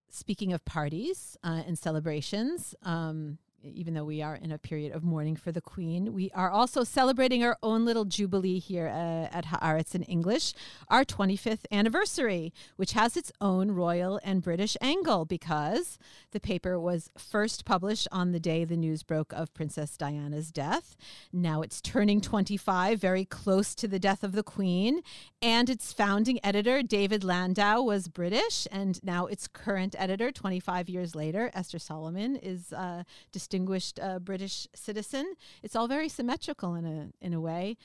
speaking 0.09 0.53
of 0.53 0.63
parties 0.65 1.37
uh, 1.43 1.61
and 1.67 1.77
celebrations, 1.77 2.73
um, 2.83 3.37
even 3.73 3.93
though 3.93 4.05
we 4.05 4.21
are 4.21 4.35
in 4.35 4.51
a 4.51 4.57
period 4.57 4.93
of 4.93 5.03
mourning 5.03 5.35
for 5.35 5.51
the 5.51 5.61
Queen, 5.61 6.13
we 6.13 6.29
are 6.31 6.49
also 6.49 6.83
celebrating 6.83 7.43
our 7.43 7.57
own 7.63 7.85
little 7.85 8.05
jubilee 8.05 8.59
here 8.59 8.87
uh, 8.87 9.35
at 9.35 9.45
Haaretz 9.45 9.95
in 9.95 10.03
English, 10.03 10.53
our 10.89 11.03
25th 11.03 11.65
anniversary, 11.71 12.53
which 12.75 12.93
has 12.93 13.17
its 13.17 13.31
own 13.41 13.71
royal 13.71 14.19
and 14.23 14.41
British 14.41 14.77
angle 14.81 15.25
because 15.25 15.97
the 16.31 16.39
paper 16.39 16.79
was 16.79 17.09
first 17.17 17.65
published 17.65 18.07
on 18.11 18.31
the 18.31 18.39
day 18.39 18.65
the 18.65 18.77
news 18.77 19.03
broke 19.03 19.33
of 19.33 19.53
Princess 19.53 19.97
Diana's 19.97 20.51
death. 20.51 20.95
Now 21.33 21.61
it's 21.61 21.81
turning 21.81 22.21
25, 22.21 22.99
very 22.99 23.25
close 23.25 23.73
to 23.75 23.87
the 23.87 23.99
death 23.99 24.23
of 24.23 24.33
the 24.33 24.43
Queen, 24.43 25.01
and 25.41 25.69
its 25.69 25.93
founding 25.93 26.39
editor, 26.43 26.83
David 26.83 27.23
Landau, 27.23 27.81
was 27.81 28.07
British, 28.07 28.67
and 28.71 29.03
now 29.03 29.25
its 29.25 29.47
current 29.47 29.95
editor, 29.97 30.31
25 30.31 30.89
years 30.89 31.15
later, 31.15 31.49
Esther 31.53 31.79
Solomon, 31.79 32.35
is 32.35 32.71
uh, 32.73 33.03
distinguished 33.31 33.54
distinguished 33.55 33.99
uh, 34.01 34.19
British 34.19 34.67
citizen. 34.75 35.35
It's 35.63 35.75
all 35.75 35.87
very 35.87 36.09
symmetrical 36.09 36.75
in 36.75 36.85
a 36.85 37.25
in 37.25 37.33
a 37.33 37.39
way. 37.39 37.77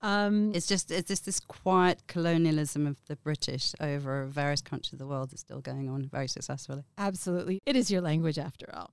Um, 0.00 0.52
it's 0.54 0.66
just 0.66 0.90
it's 0.90 1.08
just 1.08 1.26
this 1.26 1.40
quiet 1.40 2.02
colonialism 2.06 2.86
of 2.86 2.96
the 3.08 3.16
British 3.16 3.74
over 3.80 4.24
various 4.26 4.62
countries 4.62 4.92
of 4.94 4.98
the 4.98 5.06
world 5.06 5.30
that's 5.30 5.42
still 5.42 5.60
going 5.60 5.90
on 5.90 6.08
very 6.08 6.28
successfully. 6.28 6.84
Absolutely, 6.96 7.60
it 7.66 7.76
is 7.76 7.90
your 7.90 8.00
language 8.00 8.38
after 8.38 8.66
all. 8.72 8.90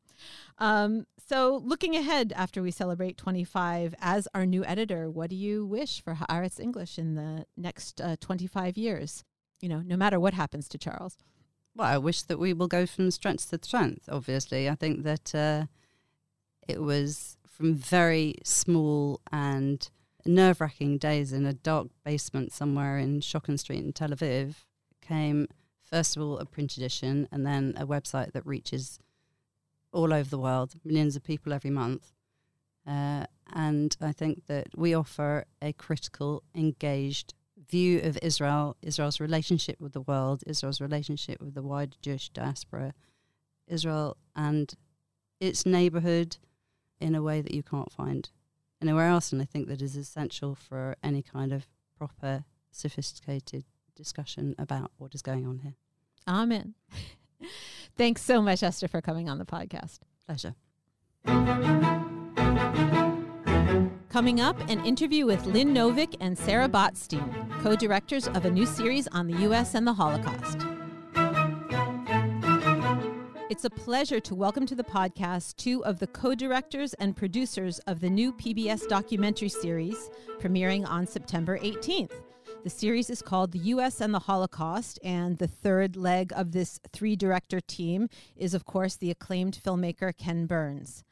Um, 0.58 1.06
so, 1.30 1.62
looking 1.63 1.96
ahead 1.96 2.34
after 2.36 2.62
we 2.62 2.72
celebrate 2.72 3.18
25 3.18 3.96
as 4.00 4.27
our 4.34 4.46
new 4.46 4.65
editor, 4.65 5.10
what 5.10 5.30
do 5.30 5.36
you 5.36 5.65
wish 5.65 6.01
for 6.01 6.15
Haaretz 6.15 6.60
English 6.60 6.98
in 6.98 7.15
the 7.15 7.46
next 7.56 8.01
uh, 8.01 8.15
25 8.20 8.77
years? 8.77 9.24
You 9.62 9.70
know, 9.70 9.82
no 9.86 9.96
matter 9.96 10.20
what 10.20 10.34
happens 10.34 10.68
to 10.70 10.77
Charles. 10.77 11.18
Well, 11.75 11.88
I 11.88 11.98
wish 11.98 12.24
that 12.24 12.39
we 12.39 12.54
will 12.54 12.68
go 12.68 12.86
from 12.86 13.12
strength 13.12 13.50
to 13.51 13.60
strength. 13.62 14.10
Obviously, 14.12 14.68
I 14.68 14.75
think 14.75 15.04
that. 15.04 15.34
Uh, 15.34 15.65
it 16.67 16.81
was 16.81 17.38
from 17.48 17.75
very 17.75 18.36
small 18.43 19.22
and 19.31 19.89
nerve 20.25 20.60
wracking 20.60 20.98
days 20.98 21.31
in 21.31 21.45
a 21.45 21.53
dark 21.53 21.88
basement 22.03 22.51
somewhere 22.51 22.98
in 22.98 23.19
Schocken 23.19 23.60
Street 23.60 23.84
in 23.84 23.93
Tel 23.93 24.10
Aviv 24.10 24.55
came, 25.01 25.48
first 25.84 26.15
of 26.15 26.24
all, 26.24 26.38
a 26.38 26.45
print 26.45 26.75
edition 26.77 27.27
and 27.31 27.45
then 27.45 27.74
a 27.77 27.86
website 27.86 28.34
that 28.34 28.45
reaches 28.45 29.00
all 29.91 30.13
over 30.13 30.29
the 30.29 30.39
world, 30.39 30.74
millions 30.84 31.15
of 31.15 31.24
people 31.24 31.53
every 31.53 31.69
month. 31.69 32.12
Uh, 32.88 33.25
and 33.53 33.95
I 34.01 34.12
think 34.12 34.48
that 34.48 34.67
we 34.75 34.93
offer 34.93 35.45
a 35.62 35.74
critical, 35.74 36.43
engaged 36.53 37.34
view 37.69 38.00
of 38.01 38.17
Israel, 38.22 38.75
Israel's 38.81 39.19
relationship 39.19 39.79
with 39.79 39.93
the 39.93 40.01
world, 40.01 40.43
Israel's 40.45 40.81
relationship 40.81 41.41
with 41.41 41.53
the 41.53 41.63
wider 41.63 41.95
Jewish 42.01 42.29
diaspora, 42.29 42.93
Israel 43.67 44.17
and 44.36 44.74
its 45.39 45.65
neighborhood, 45.65 46.38
in 47.00 47.16
a 47.16 47.22
way 47.22 47.42
that 47.42 47.54
you 47.54 47.64
can't 47.64 47.92
find 47.92 48.30
anywhere 48.82 49.08
else. 49.08 49.32
And 49.32 49.42
I 49.42 49.46
think 49.46 49.68
that 49.68 49.82
is 49.82 49.96
essential 49.96 50.56
for 50.56 50.96
any 51.04 51.22
kind 51.22 51.52
of 51.52 51.68
proper, 51.98 52.46
sophisticated 52.72 53.66
discussion 53.96 54.56
about 54.58 54.92
what 54.98 55.16
is 55.16 55.22
going 55.22 55.46
on 55.46 55.60
here. 55.60 55.74
Amen. 56.28 56.75
Thanks 57.98 58.22
so 58.22 58.42
much, 58.42 58.64
Esther, 58.64 58.88
for 58.88 59.02
coming 59.02 59.30
on 59.30 59.38
the 59.38 59.46
podcast. 59.46 60.00
Pleasure. 60.25 60.56
Coming 64.10 64.40
up, 64.40 64.58
an 64.70 64.84
interview 64.86 65.25
with 65.25 65.46
Lynn 65.46 65.74
Novick 65.74 66.16
and 66.22 66.38
Sarah 66.38 66.70
Botstein, 66.70 67.50
co 67.62 67.75
directors 67.75 68.28
of 68.30 68.46
a 68.46 68.50
new 68.50 68.66
series 68.66 69.08
on 69.10 69.28
the 69.28 69.38
U.S. 69.42 69.75
and 69.75 69.86
the 69.86 69.94
Holocaust. 69.94 70.75
It's 73.55 73.63
a 73.63 73.69
pleasure 73.69 74.19
to 74.19 74.35
welcome 74.35 74.65
to 74.65 74.75
the 74.75 74.83
podcast 74.83 75.55
two 75.55 75.81
of 75.85 76.00
the 76.00 76.07
co 76.07 76.35
directors 76.35 76.93
and 76.95 77.15
producers 77.15 77.79
of 77.88 78.01
the 78.01 78.09
new 78.09 78.33
PBS 78.33 78.85
documentary 78.89 79.47
series 79.47 80.09
premiering 80.41 80.85
on 80.85 81.07
September 81.07 81.57
18th. 81.59 82.12
The 82.65 82.69
series 82.69 83.09
is 83.09 83.21
called 83.21 83.53
The 83.53 83.59
U.S. 83.59 84.01
and 84.01 84.13
the 84.13 84.19
Holocaust, 84.19 85.00
and 85.05 85.38
the 85.38 85.47
third 85.47 85.95
leg 85.95 86.33
of 86.35 86.51
this 86.51 86.81
three 86.91 87.15
director 87.15 87.62
team 87.62 88.09
is, 88.35 88.53
of 88.53 88.65
course, 88.65 88.97
the 88.97 89.09
acclaimed 89.09 89.57
filmmaker 89.63 90.12
Ken 90.17 90.47
Burns. 90.47 91.05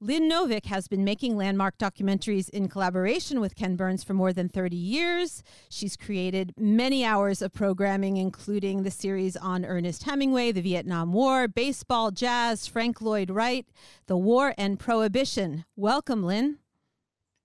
Lynn 0.00 0.30
Novick 0.30 0.66
has 0.66 0.86
been 0.86 1.02
making 1.02 1.36
landmark 1.36 1.76
documentaries 1.76 2.48
in 2.50 2.68
collaboration 2.68 3.40
with 3.40 3.56
Ken 3.56 3.74
Burns 3.74 4.04
for 4.04 4.14
more 4.14 4.32
than 4.32 4.48
30 4.48 4.76
years. 4.76 5.42
She's 5.68 5.96
created 5.96 6.54
many 6.56 7.04
hours 7.04 7.42
of 7.42 7.52
programming, 7.52 8.16
including 8.16 8.84
the 8.84 8.92
series 8.92 9.36
on 9.36 9.64
Ernest 9.64 10.04
Hemingway, 10.04 10.52
the 10.52 10.60
Vietnam 10.60 11.12
War, 11.12 11.48
baseball, 11.48 12.12
jazz, 12.12 12.68
Frank 12.68 13.02
Lloyd 13.02 13.28
Wright, 13.28 13.66
the 14.06 14.16
war 14.16 14.54
and 14.56 14.78
prohibition. 14.78 15.64
Welcome, 15.74 16.22
Lynn. 16.22 16.58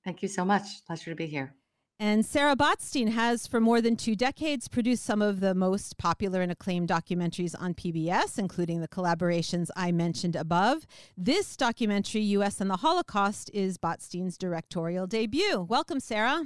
Thank 0.06 0.22
you 0.22 0.28
so 0.28 0.46
much. 0.46 0.86
Pleasure 0.86 1.10
to 1.10 1.16
be 1.16 1.26
here. 1.26 1.56
And 2.00 2.26
Sarah 2.26 2.56
Botstein 2.56 3.10
has, 3.10 3.48
for 3.48 3.62
more 3.62 3.80
than 3.80 3.96
two 3.96 4.16
decades, 4.16 4.68
produced 4.68 5.06
some 5.06 5.22
of 5.22 5.40
the 5.40 5.56
most 5.56 5.98
popular 5.98 6.42
and 6.42 6.52
acclaimed 6.52 6.90
documentaries 6.90 7.56
on 7.58 7.74
PBS, 7.74 8.38
including 8.38 8.82
the 8.82 8.88
collaborations 8.88 9.70
I 9.76 9.92
mentioned 9.92 10.36
above. 10.36 10.86
This 11.16 11.56
documentary, 11.56 12.22
U.S. 12.22 12.60
and 12.60 12.70
the 12.70 12.78
Holocaust, 12.78 13.50
is 13.54 13.78
Botstein's 13.78 14.38
directorial 14.38 15.08
debut. 15.08 15.62
Welcome, 15.62 16.00
Sarah. 16.00 16.46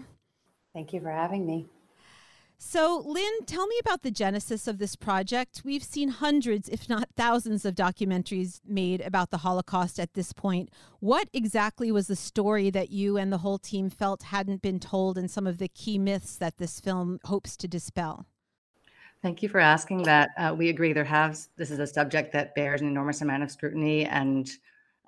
Thank 0.74 0.94
you 0.94 1.02
for 1.02 1.12
having 1.12 1.48
me. 1.48 1.68
So, 2.60 3.04
Lynn, 3.06 3.46
tell 3.46 3.68
me 3.68 3.76
about 3.80 4.02
the 4.02 4.10
genesis 4.10 4.68
of 4.68 4.80
this 4.80 4.96
project. 4.96 5.62
We've 5.64 5.84
seen 5.84 6.10
hundreds, 6.10 6.68
if 6.68 6.90
not 6.90 7.08
thousands, 7.16 7.66
of 7.66 7.76
documentaries 7.76 8.62
made 8.66 9.00
about 9.02 9.30
the 9.30 9.38
Holocaust 9.38 10.00
at 10.00 10.16
this 10.16 10.34
point. 10.34 10.70
What 11.00 11.30
exactly 11.34 11.92
was 11.92 12.08
the 12.08 12.16
story 12.16 12.72
that 12.72 12.90
you 12.90 13.16
and 13.16 13.32
the 13.32 13.38
whole 13.38 13.60
team 13.60 13.92
felt 13.92 14.24
hadn't 14.24 14.64
been 14.64 14.80
told, 14.80 15.20
and 15.20 15.30
some 15.30 15.46
of 15.46 15.60
the 15.60 15.68
key 15.68 16.00
myths 16.00 16.36
that 16.38 16.58
this 16.58 16.80
film 16.80 17.20
hopes 17.26 17.56
to 17.58 17.68
dispel? 17.68 18.26
Thank 19.22 19.44
you 19.44 19.50
for 19.50 19.60
asking 19.60 20.04
that. 20.04 20.30
Uh, 20.36 20.56
we 20.58 20.70
agree 20.70 20.94
there 20.94 21.04
has, 21.04 21.50
this 21.58 21.70
is 21.70 21.80
a 21.80 21.88
subject 21.88 22.34
that 22.34 22.56
bears 22.56 22.82
an 22.82 22.88
enormous 22.88 23.22
amount 23.22 23.44
of 23.44 23.52
scrutiny 23.52 24.06
and 24.06 24.50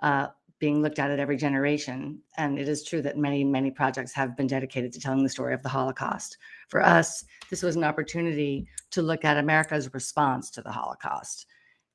uh, 0.01 0.27
being 0.59 0.81
looked 0.81 0.99
at 0.99 1.09
at 1.09 1.19
every 1.19 1.37
generation. 1.37 2.19
And 2.37 2.59
it 2.59 2.67
is 2.67 2.83
true 2.83 3.01
that 3.01 3.17
many, 3.17 3.43
many 3.43 3.71
projects 3.71 4.13
have 4.13 4.35
been 4.35 4.47
dedicated 4.47 4.91
to 4.93 4.99
telling 4.99 5.23
the 5.23 5.29
story 5.29 5.53
of 5.53 5.63
the 5.63 5.69
Holocaust. 5.69 6.37
For 6.67 6.81
us, 6.81 7.23
this 7.49 7.63
was 7.63 7.75
an 7.75 7.83
opportunity 7.83 8.67
to 8.91 9.01
look 9.01 9.23
at 9.23 9.37
America's 9.37 9.93
response 9.93 10.49
to 10.51 10.61
the 10.61 10.71
Holocaust, 10.71 11.47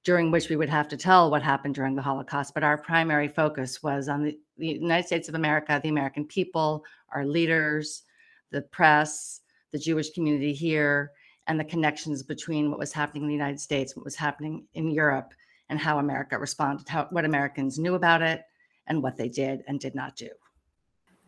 during 0.02 0.30
which 0.30 0.48
we 0.48 0.56
would 0.56 0.70
have 0.70 0.88
to 0.88 0.96
tell 0.96 1.30
what 1.30 1.42
happened 1.42 1.74
during 1.74 1.94
the 1.94 2.02
Holocaust. 2.02 2.54
But 2.54 2.64
our 2.64 2.78
primary 2.78 3.28
focus 3.28 3.82
was 3.82 4.08
on 4.08 4.24
the, 4.24 4.38
the 4.56 4.68
United 4.68 5.06
States 5.06 5.28
of 5.28 5.34
America, 5.34 5.78
the 5.82 5.90
American 5.90 6.24
people, 6.24 6.84
our 7.12 7.26
leaders, 7.26 8.02
the 8.50 8.62
press, 8.62 9.40
the 9.72 9.78
Jewish 9.78 10.10
community 10.10 10.52
here 10.54 11.12
and 11.46 11.60
the 11.60 11.64
connections 11.64 12.22
between 12.22 12.70
what 12.70 12.78
was 12.78 12.92
happening 12.92 13.24
in 13.24 13.28
the 13.28 13.34
United 13.34 13.60
States, 13.60 13.94
what 13.94 14.04
was 14.04 14.16
happening 14.16 14.64
in 14.74 14.90
Europe, 14.90 15.34
and 15.68 15.78
how 15.78 15.98
America 15.98 16.38
responded, 16.38 16.88
how 16.88 17.06
what 17.10 17.24
Americans 17.24 17.78
knew 17.78 17.94
about 17.94 18.22
it, 18.22 18.42
and 18.86 19.02
what 19.02 19.16
they 19.16 19.28
did 19.28 19.64
and 19.66 19.80
did 19.80 19.94
not 19.94 20.16
do. 20.16 20.28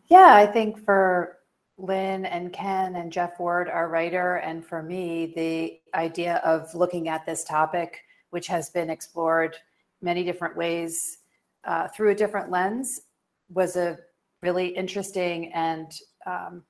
Yeah, 0.05 0.33
I 0.33 0.45
think 0.45 0.83
for 0.83 1.39
Lynn 1.77 2.25
and 2.25 2.51
Ken 2.51 2.95
and 2.95 3.11
Jeff 3.11 3.39
Ward, 3.39 3.69
our 3.69 3.89
writer, 3.89 4.37
and 4.37 4.65
for 4.65 4.81
me, 4.81 5.33
the 5.35 5.79
idea 5.97 6.37
of 6.37 6.73
looking 6.73 7.07
at 7.07 7.25
this 7.25 7.43
topic, 7.43 8.01
which 8.31 8.47
has 8.47 8.69
been 8.69 8.89
explored 8.89 9.55
many 10.01 10.23
different 10.23 10.55
ways 10.55 11.19
uh, 11.65 11.87
through 11.89 12.11
a 12.11 12.15
different 12.15 12.49
lens, 12.49 13.01
was 13.49 13.75
a 13.75 13.99
really 14.41 14.67
interesting 14.67 15.51
and 15.53 15.91
um, 16.25 16.63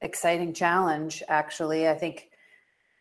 exciting 0.00 0.52
challenge, 0.52 1.22
actually. 1.28 1.88
I 1.88 1.94
think 1.94 2.30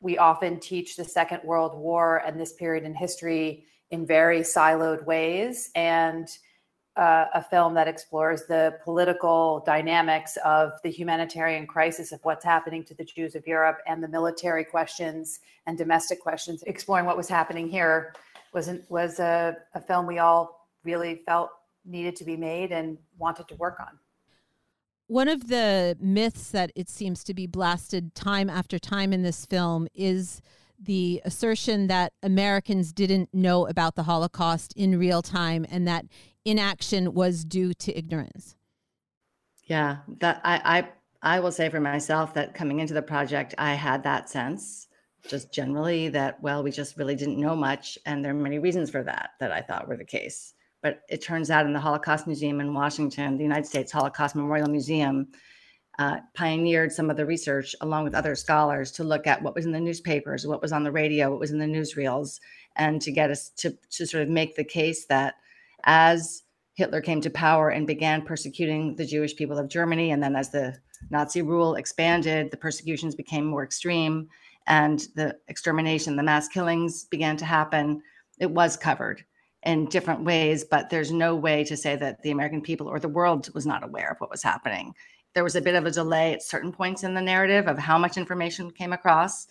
we 0.02 0.18
often 0.18 0.60
teach 0.60 0.96
the 0.96 1.04
Second 1.06 1.42
World 1.44 1.78
War 1.78 2.24
and 2.26 2.40
this 2.40 2.54
period 2.54 2.84
in 2.84 2.94
history 2.94 3.66
in 3.92 4.06
very 4.06 4.42
siloed 4.42 5.06
ways. 5.06 5.70
And 5.76 6.28
uh, 6.98 7.26
a 7.34 7.44
film 7.44 7.74
that 7.74 7.88
explores 7.88 8.46
the 8.48 8.78
political 8.84 9.64
dynamics 9.66 10.38
of 10.44 10.74
the 10.84 10.90
humanitarian 10.90 11.66
crisis 11.66 12.12
of 12.12 12.20
what's 12.24 12.44
happening 12.44 12.84
to 12.84 12.94
the 12.94 13.06
Jews 13.06 13.36
of 13.36 13.48
Europe 13.48 13.80
and 13.88 14.04
the 14.04 14.08
military 14.08 14.66
questions 14.66 15.40
and 15.68 15.78
domestic 15.78 16.20
questions, 16.20 16.64
exploring 16.64 17.06
what 17.06 17.16
was 17.16 17.30
happening 17.30 17.70
here 17.70 18.14
was 18.54 18.70
was 18.90 19.20
a, 19.20 19.56
a 19.74 19.80
film 19.80 20.06
we 20.06 20.20
all 20.20 20.68
really 20.84 21.22
felt 21.26 21.52
needed 21.86 22.16
to 22.18 22.26
be 22.26 22.36
made 22.36 22.72
and 22.72 22.98
wanted 23.18 23.48
to 23.48 23.56
work 23.56 23.80
on. 23.80 23.98
One 25.08 25.28
of 25.28 25.48
the 25.48 25.98
myths 26.00 26.52
that 26.52 26.72
it 26.76 26.90
seems 26.90 27.24
to 27.26 27.34
be 27.34 27.48
blasted 27.48 28.16
time 28.16 28.50
after 28.50 28.80
time 28.80 29.12
in 29.12 29.24
this 29.24 29.46
film 29.46 29.88
is 29.94 30.42
the 30.82 31.22
assertion 31.24 31.88
that 31.88 32.14
Americans 32.24 32.92
didn't 32.92 33.30
know 33.34 33.68
about 33.68 33.96
the 33.96 34.04
Holocaust 34.04 34.74
in 34.76 34.98
real 34.98 35.22
time 35.22 35.66
and 35.70 35.88
that 35.88 36.06
inaction 36.44 37.14
was 37.14 37.46
due 37.46 37.74
to 37.76 37.96
ignorance. 37.98 38.56
Yeah, 39.66 39.98
that 40.20 40.42
I 40.44 40.90
I 41.24 41.36
I 41.36 41.40
will 41.40 41.52
say 41.52 41.70
for 41.70 41.80
myself 41.80 42.34
that 42.34 42.56
coming 42.56 42.80
into 42.80 42.94
the 42.94 43.02
project, 43.02 43.54
I 43.58 43.76
had 43.76 44.04
that 44.04 44.30
sense 44.30 44.88
just 45.28 45.52
generally 45.52 46.10
that 46.10 46.42
well, 46.42 46.64
we 46.64 46.72
just 46.72 46.98
really 46.98 47.16
didn't 47.16 47.40
know 47.40 47.56
much, 47.56 47.98
and 48.06 48.24
there 48.24 48.32
are 48.32 48.36
many 48.36 48.60
reasons 48.60 48.90
for 48.90 49.04
that 49.04 49.32
that 49.40 49.52
I 49.52 49.62
thought 49.62 49.88
were 49.88 49.98
the 49.98 50.06
case. 50.06 50.54
But 50.82 51.02
it 51.10 51.22
turns 51.22 51.52
out 51.52 51.66
in 51.66 51.74
the 51.74 51.80
Holocaust 51.80 52.26
Museum 52.26 52.60
in 52.60 52.74
Washington, 52.74 53.38
the 53.38 53.44
United 53.44 53.68
States 53.68 53.92
Holocaust 53.92 54.36
Memorial 54.36 54.68
Museum, 54.68 55.28
uh, 56.02 56.20
pioneered 56.34 56.92
some 56.92 57.12
of 57.12 57.18
the 57.18 57.26
research 57.26 57.76
along 57.82 58.04
with 58.04 58.16
other 58.16 58.34
scholars 58.34 58.92
to 58.92 59.04
look 59.04 59.28
at 59.28 59.42
what 59.44 59.54
was 59.54 59.66
in 59.66 59.72
the 59.72 59.80
newspapers, 59.80 60.48
what 60.48 60.62
was 60.62 60.72
on 60.72 60.84
the 60.84 60.92
radio, 60.92 61.30
what 61.30 61.40
was 61.40 61.52
in 61.52 61.60
the 61.60 61.66
newsreels, 61.66 62.40
and 62.76 63.00
to 63.04 63.12
get 63.12 63.30
us 63.30 63.50
to, 63.50 63.78
to 63.92 64.08
sort 64.08 64.24
of 64.24 64.30
make 64.30 64.56
the 64.56 64.64
case 64.64 65.06
that 65.06 65.36
as 65.84 66.42
Hitler 66.74 67.02
came 67.02 67.22
to 67.22 67.30
power 67.30 67.70
and 67.70 67.86
began 67.86 68.24
persecuting 68.24 68.96
the 68.96 69.06
Jewish 69.06 69.36
people 69.36 69.60
of 69.60 69.68
Germany, 69.68 70.10
and 70.10 70.24
then 70.24 70.36
as 70.36 70.50
the 70.50 70.76
Nazi 71.12 71.44
rule 71.44 71.76
expanded, 71.76 72.50
the 72.50 72.58
persecutions 72.58 73.14
became 73.14 73.46
more 73.46 73.64
extreme 73.64 74.28
and 74.68 75.08
the 75.16 75.38
extermination, 75.50 76.16
the 76.16 76.24
mass 76.24 76.48
killings 76.48 77.06
began 77.06 77.38
to 77.38 77.46
happen. 77.46 78.02
It 78.40 78.50
was 78.50 78.76
covered 78.76 79.24
in 79.64 79.86
different 79.86 80.24
ways, 80.24 80.64
but 80.64 80.90
there's 80.90 81.12
no 81.12 81.36
way 81.36 81.64
to 81.66 81.78
say 81.78 81.96
that 81.96 82.24
the 82.24 82.32
American 82.32 82.62
people 82.62 82.88
or 82.88 83.00
the 83.00 83.08
world 83.08 83.54
was 83.54 83.66
not 83.66 83.84
aware 83.84 84.12
of 84.12 84.18
what 84.20 84.32
was 84.32 84.42
happening. 84.42 84.94
There 85.34 85.44
was 85.44 85.56
a 85.56 85.62
bit 85.62 85.76
of 85.76 85.86
a 85.86 85.92
delay 85.92 86.34
at 86.34 86.44
certain 86.44 86.72
points 86.72 87.04
in 87.04 87.14
the 87.14 87.22
narrative 87.22 87.68
of 87.68 87.78
how 87.78 87.98
much 87.98 88.18
information 88.18 88.72
came 88.72 88.94
across. 88.94 89.48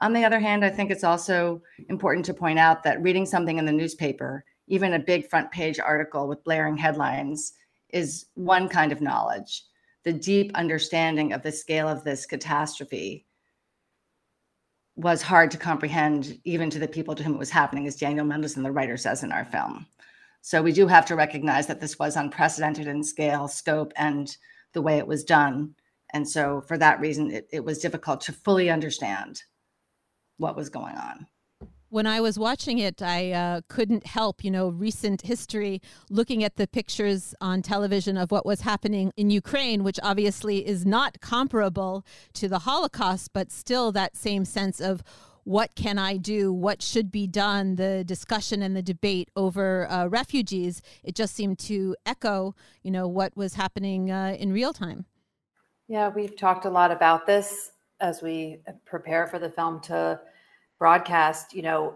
On 0.00 0.12
the 0.12 0.24
other 0.24 0.40
hand, 0.40 0.64
I 0.64 0.70
think 0.70 0.90
it's 0.90 1.04
also 1.04 1.62
important 1.88 2.24
to 2.26 2.34
point 2.34 2.58
out 2.58 2.82
that 2.82 3.02
reading 3.02 3.26
something 3.26 3.58
in 3.58 3.66
the 3.66 3.72
newspaper 3.72 4.44
even 4.72 4.94
a 4.94 4.98
big 4.98 5.28
front 5.28 5.50
page 5.50 5.78
article 5.78 6.28
with 6.28 6.44
blaring 6.44 6.76
headlines 6.76 7.52
is 7.90 8.26
one 8.34 8.68
kind 8.68 8.92
of 8.92 9.00
knowledge. 9.00 9.64
The 10.04 10.14
deep 10.14 10.50
understanding 10.54 11.32
of 11.32 11.42
the 11.42 11.52
scale 11.52 11.88
of 11.88 12.04
this 12.04 12.26
catastrophe 12.26 13.26
was 14.96 15.22
hard 15.22 15.50
to 15.50 15.58
comprehend, 15.58 16.38
even 16.44 16.70
to 16.70 16.78
the 16.78 16.88
people 16.88 17.14
to 17.14 17.22
whom 17.22 17.34
it 17.34 17.38
was 17.38 17.50
happening, 17.50 17.86
as 17.86 17.96
Daniel 17.96 18.24
Mendelsohn, 18.24 18.62
the 18.62 18.72
writer, 18.72 18.96
says 18.96 19.22
in 19.22 19.32
our 19.32 19.44
film. 19.44 19.86
So 20.40 20.62
we 20.62 20.72
do 20.72 20.86
have 20.86 21.06
to 21.06 21.16
recognize 21.16 21.66
that 21.66 21.80
this 21.80 21.98
was 21.98 22.16
unprecedented 22.16 22.86
in 22.86 23.04
scale, 23.04 23.48
scope, 23.48 23.92
and 23.96 24.34
the 24.72 24.82
way 24.82 24.98
it 24.98 25.06
was 25.06 25.24
done. 25.24 25.74
And 26.12 26.28
so, 26.28 26.60
for 26.60 26.76
that 26.78 27.00
reason, 27.00 27.30
it, 27.30 27.48
it 27.50 27.64
was 27.64 27.78
difficult 27.78 28.20
to 28.22 28.32
fully 28.32 28.70
understand 28.70 29.42
what 30.36 30.56
was 30.56 30.68
going 30.68 30.96
on 30.96 31.26
when 31.92 32.06
I 32.06 32.22
was 32.22 32.38
watching 32.38 32.78
it, 32.78 33.02
I 33.02 33.32
uh, 33.32 33.60
couldn't 33.68 34.06
help, 34.06 34.42
you 34.42 34.50
know, 34.50 34.70
recent 34.70 35.20
history, 35.20 35.82
looking 36.08 36.42
at 36.42 36.56
the 36.56 36.66
pictures 36.66 37.34
on 37.42 37.60
television 37.60 38.16
of 38.16 38.30
what 38.30 38.46
was 38.46 38.62
happening 38.62 39.12
in 39.14 39.28
Ukraine, 39.28 39.84
which 39.84 40.00
obviously 40.02 40.66
is 40.66 40.86
not 40.86 41.20
comparable 41.20 42.02
to 42.32 42.48
the 42.48 42.60
Holocaust, 42.60 43.34
but 43.34 43.52
still 43.52 43.92
that 43.92 44.16
same 44.16 44.46
sense 44.46 44.80
of 44.80 45.02
what 45.44 45.74
can 45.74 45.98
I 45.98 46.16
do? 46.16 46.52
What 46.52 46.82
should 46.82 47.10
be 47.10 47.26
done? 47.26 47.76
The 47.76 48.04
discussion 48.04 48.62
and 48.62 48.76
the 48.76 48.82
debate 48.82 49.28
over 49.36 49.90
uh, 49.90 50.06
refugees, 50.06 50.82
it 51.02 51.14
just 51.14 51.34
seemed 51.34 51.58
to 51.60 51.96
echo, 52.06 52.54
you 52.82 52.90
know, 52.90 53.08
what 53.08 53.36
was 53.36 53.54
happening 53.54 54.10
uh, 54.10 54.36
in 54.38 54.52
real 54.52 54.72
time. 54.72 55.04
Yeah, 55.88 56.08
we've 56.08 56.36
talked 56.36 56.64
a 56.64 56.70
lot 56.70 56.90
about 56.90 57.26
this 57.26 57.72
as 58.00 58.22
we 58.22 58.58
prepare 58.84 59.26
for 59.26 59.38
the 59.38 59.50
film 59.50 59.80
to 59.80 60.20
broadcast, 60.78 61.54
you 61.54 61.62
know, 61.62 61.94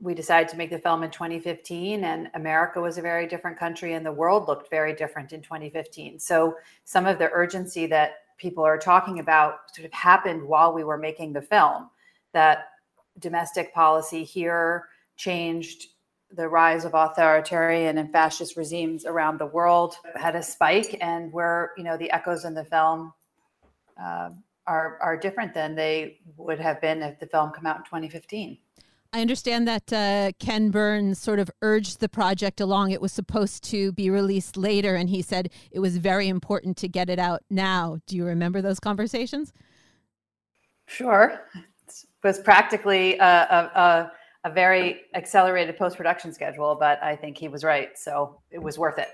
we 0.00 0.12
decided 0.12 0.48
to 0.50 0.56
make 0.56 0.70
the 0.70 0.78
film 0.78 1.02
in 1.02 1.10
2015 1.10 2.04
and 2.04 2.28
America 2.34 2.80
was 2.80 2.98
a 2.98 3.02
very 3.02 3.26
different 3.26 3.58
country 3.58 3.94
and 3.94 4.04
the 4.04 4.12
world 4.12 4.46
looked 4.46 4.68
very 4.68 4.92
different 4.92 5.32
in 5.32 5.40
2015. 5.40 6.18
So 6.18 6.56
some 6.84 7.06
of 7.06 7.18
the 7.18 7.30
urgency 7.30 7.86
that 7.86 8.16
people 8.36 8.64
are 8.64 8.76
talking 8.76 9.20
about 9.20 9.74
sort 9.74 9.86
of 9.86 9.92
happened 9.92 10.42
while 10.42 10.74
we 10.74 10.84
were 10.84 10.98
making 10.98 11.32
the 11.32 11.40
film 11.40 11.88
that 12.34 12.66
domestic 13.18 13.72
policy 13.72 14.24
here 14.24 14.88
changed 15.16 15.86
the 16.32 16.48
rise 16.48 16.84
of 16.84 16.94
authoritarian 16.94 17.98
and 17.98 18.10
fascist 18.12 18.56
regimes 18.56 19.06
around 19.06 19.38
the 19.38 19.46
world 19.46 19.96
had 20.16 20.34
a 20.34 20.42
spike 20.42 20.96
and 21.00 21.32
where 21.32 21.72
you 21.76 21.84
know 21.84 21.96
the 21.96 22.10
echoes 22.10 22.44
in 22.44 22.54
the 22.54 22.64
film 22.64 23.12
uh, 24.02 24.30
are 24.66 24.98
are 25.00 25.16
different 25.16 25.54
than 25.54 25.74
they 25.74 26.18
would 26.36 26.58
have 26.58 26.80
been 26.80 27.02
if 27.02 27.18
the 27.20 27.26
film 27.26 27.50
come 27.52 27.66
out 27.66 27.76
in 27.76 27.84
2015. 27.84 28.58
I 29.12 29.20
understand 29.20 29.68
that 29.68 29.92
uh, 29.92 30.32
Ken 30.40 30.70
Burns 30.70 31.20
sort 31.20 31.38
of 31.38 31.48
urged 31.62 32.00
the 32.00 32.08
project 32.08 32.60
along. 32.60 32.90
It 32.90 33.00
was 33.00 33.12
supposed 33.12 33.62
to 33.70 33.92
be 33.92 34.10
released 34.10 34.56
later, 34.56 34.96
and 34.96 35.08
he 35.08 35.22
said 35.22 35.50
it 35.70 35.78
was 35.78 35.98
very 35.98 36.26
important 36.26 36.76
to 36.78 36.88
get 36.88 37.08
it 37.08 37.20
out 37.20 37.42
now. 37.48 37.98
Do 38.08 38.16
you 38.16 38.24
remember 38.24 38.60
those 38.60 38.80
conversations? 38.80 39.52
Sure. 40.86 41.40
Was 42.22 42.38
practically 42.38 43.18
a, 43.18 43.24
a, 43.24 43.80
a, 43.80 44.12
a 44.44 44.50
very 44.50 45.02
accelerated 45.14 45.76
post 45.76 45.96
production 45.96 46.32
schedule, 46.32 46.76
but 46.78 47.02
I 47.02 47.16
think 47.16 47.36
he 47.36 47.48
was 47.48 47.64
right. 47.64 47.90
So 47.98 48.40
it 48.50 48.62
was 48.62 48.78
worth 48.78 48.98
it 48.98 49.08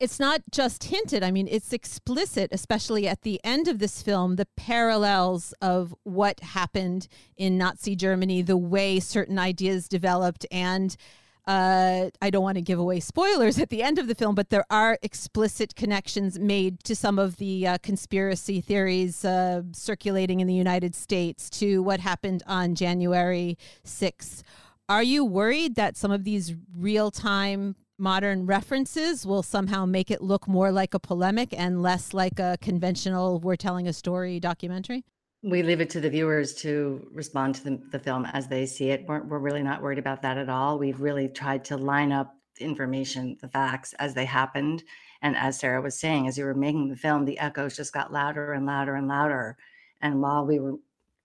it's 0.00 0.18
not 0.18 0.42
just 0.50 0.84
hinted. 0.84 1.22
I 1.22 1.30
mean, 1.30 1.48
it's 1.48 1.72
explicit, 1.72 2.50
especially 2.52 3.06
at 3.06 3.22
the 3.22 3.40
end 3.44 3.68
of 3.68 3.78
this 3.78 4.02
film, 4.02 4.36
the 4.36 4.48
parallels 4.56 5.54
of 5.62 5.94
what 6.02 6.40
happened 6.40 7.06
in 7.36 7.56
Nazi 7.56 7.94
Germany, 7.94 8.42
the 8.42 8.56
way 8.56 8.98
certain 9.00 9.38
ideas 9.38 9.88
developed. 9.88 10.46
And 10.50 10.96
uh, 11.46 12.10
I 12.22 12.30
don't 12.30 12.42
want 12.42 12.56
to 12.56 12.62
give 12.62 12.78
away 12.78 13.00
spoilers 13.00 13.58
at 13.58 13.68
the 13.68 13.82
end 13.82 13.98
of 13.98 14.08
the 14.08 14.14
film, 14.14 14.34
but 14.34 14.50
there 14.50 14.64
are 14.70 14.98
explicit 15.02 15.76
connections 15.76 16.38
made 16.38 16.82
to 16.84 16.96
some 16.96 17.18
of 17.18 17.36
the 17.36 17.66
uh, 17.66 17.78
conspiracy 17.82 18.60
theories 18.60 19.24
uh, 19.24 19.62
circulating 19.72 20.40
in 20.40 20.46
the 20.46 20.54
United 20.54 20.94
States 20.94 21.50
to 21.50 21.82
what 21.82 22.00
happened 22.00 22.42
on 22.46 22.74
January 22.74 23.58
6th. 23.84 24.42
Are 24.88 25.02
you 25.02 25.24
worried 25.24 25.74
that 25.76 25.96
some 25.96 26.10
of 26.10 26.24
these 26.24 26.54
real 26.76 27.10
time 27.10 27.76
modern 27.98 28.46
references 28.46 29.26
will 29.26 29.42
somehow 29.42 29.86
make 29.86 30.10
it 30.10 30.22
look 30.22 30.48
more 30.48 30.72
like 30.72 30.94
a 30.94 30.98
polemic 30.98 31.54
and 31.56 31.82
less 31.82 32.12
like 32.12 32.38
a 32.38 32.56
conventional 32.60 33.38
we're 33.40 33.56
telling 33.56 33.86
a 33.86 33.92
story 33.92 34.40
documentary? 34.40 35.04
We 35.46 35.62
leave 35.62 35.82
it 35.82 35.90
to 35.90 36.00
the 36.00 36.08
viewers 36.08 36.54
to 36.62 37.06
respond 37.12 37.56
to 37.56 37.64
the, 37.64 37.82
the 37.92 37.98
film 37.98 38.24
as 38.24 38.48
they 38.48 38.64
see 38.64 38.88
it. 38.88 39.04
We're, 39.06 39.22
we're 39.22 39.38
really 39.38 39.62
not 39.62 39.82
worried 39.82 39.98
about 39.98 40.22
that 40.22 40.38
at 40.38 40.48
all. 40.48 40.78
We've 40.78 41.02
really 41.02 41.28
tried 41.28 41.66
to 41.66 41.76
line 41.76 42.12
up 42.12 42.34
the 42.56 42.64
information, 42.64 43.36
the 43.42 43.48
facts 43.48 43.92
as 43.98 44.14
they 44.14 44.24
happened. 44.24 44.84
And 45.20 45.36
as 45.36 45.58
Sarah 45.58 45.82
was 45.82 46.00
saying, 46.00 46.26
as 46.26 46.38
you 46.38 46.46
were 46.46 46.54
making 46.54 46.88
the 46.88 46.96
film, 46.96 47.26
the 47.26 47.38
echoes 47.38 47.76
just 47.76 47.92
got 47.92 48.10
louder 48.10 48.54
and 48.54 48.64
louder 48.64 48.94
and 48.94 49.06
louder. 49.06 49.58
And 50.00 50.22
while 50.22 50.46
we 50.46 50.60
were 50.60 50.76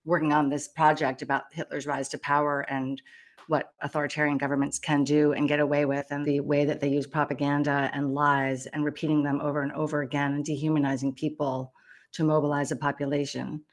working 0.04 0.34
on 0.34 0.50
this 0.50 0.68
project 0.68 1.22
about 1.22 1.46
Hitler's 1.54 1.88
rise 1.88 2.10
to 2.10 2.18
power 2.18 2.66
and 2.70 3.02
what 3.48 3.72
authoritarian 3.82 4.38
governments 4.38 4.80
can 4.80 5.06
do 5.06 5.32
and 5.32 5.48
get 5.48 5.62
away 5.62 5.86
with, 5.86 6.08
and 6.12 6.26
the 6.26 6.42
way 6.42 6.66
that 6.66 6.82
they 6.82 6.90
use 6.90 7.08
propaganda 7.08 7.90
and 7.94 8.14
lies 8.14 8.66
and 8.66 8.84
repeating 8.84 9.24
them 9.24 9.40
over 9.40 9.62
and 9.62 9.72
over 9.72 10.02
again 10.02 10.34
and 10.34 10.44
dehumanizing 10.44 11.14
people 11.14 11.72
to 12.12 12.26
mobilize 12.26 12.74
a 12.74 12.76
population 12.76 13.64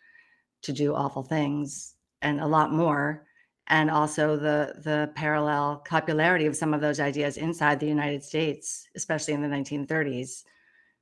to 0.67 0.73
do 0.73 0.95
awful 0.95 1.23
things 1.23 1.95
and 2.23 2.41
a 2.41 2.47
lot 2.47 2.73
more 2.73 3.27
and 3.69 3.91
also 3.91 4.37
the 4.37 4.75
the 4.85 5.11
parallel 5.15 5.83
popularity 5.89 6.47
of 6.47 6.57
some 6.57 6.75
of 6.75 6.81
those 6.81 7.01
ideas 7.01 7.37
inside 7.37 7.81
the 7.81 7.87
United 7.87 8.23
States, 8.23 8.89
especially 8.95 9.35
in 9.35 9.43
the 9.43 9.49
1930s. 9.49 10.45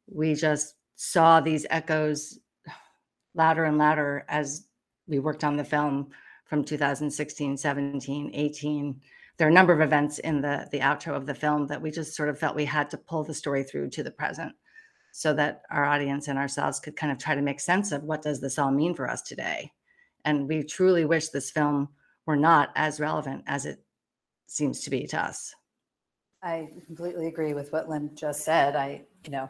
We 0.07 0.35
just 0.35 0.75
saw 0.97 1.41
these 1.41 1.67
echoes 1.71 2.39
louder 3.35 3.65
and 3.65 3.79
louder 3.79 4.25
as 4.29 4.67
we 5.07 5.19
worked 5.19 5.45
on 5.45 5.57
the 5.57 5.65
film 5.65 6.09
from 6.47 6.65
2016, 6.65 7.57
17, 7.57 8.31
18. 8.33 9.01
There 9.37 9.49
are 9.49 9.51
a 9.51 9.55
number 9.55 9.73
of 9.73 9.81
events 9.81 10.19
in 10.21 10.41
the 10.41 10.69
the 10.71 10.81
outro 10.81 11.15
of 11.15 11.27
the 11.27 11.35
film 11.35 11.67
that 11.67 11.83
we 11.83 11.91
just 11.91 12.15
sort 12.15 12.29
of 12.29 12.39
felt 12.39 12.57
we 12.57 12.65
had 12.65 12.91
to 12.91 12.99
pull 12.99 13.25
the 13.25 13.35
story 13.35 13.63
through 13.63 13.91
to 13.91 14.03
the 14.03 14.11
present 14.11 14.55
so 15.17 15.33
that 15.33 15.63
our 15.71 15.85
audience 15.85 16.27
and 16.27 16.37
ourselves 16.37 16.81
could 16.81 16.97
kind 16.97 17.13
of 17.13 17.19
try 17.19 17.37
to 17.37 17.41
make 17.41 17.61
sense 17.61 17.93
of 17.93 18.03
what 18.03 18.21
does 18.21 18.41
this 18.41 18.59
all 18.59 18.73
mean 18.73 18.93
for 18.93 19.09
us 19.09 19.23
today. 19.23 19.71
And 20.25 20.49
we 20.49 20.65
truly 20.65 21.05
wish 21.05 21.29
this 21.29 21.53
film 21.53 21.89
were 22.27 22.35
not 22.35 22.71
as 22.75 22.99
relevant 22.99 23.45
as 23.47 23.65
it 23.65 23.79
seems 24.49 24.81
to 24.81 24.91
be 24.91 25.07
to 25.07 25.23
us. 25.23 25.55
I 26.43 26.69
completely 26.85 27.29
agree 27.29 27.55
with 27.55 27.73
what 27.73 27.89
Lynn 27.89 28.11
just 28.17 28.45
said. 28.45 28.75
I, 28.75 29.03
you 29.25 29.31
know, 29.31 29.49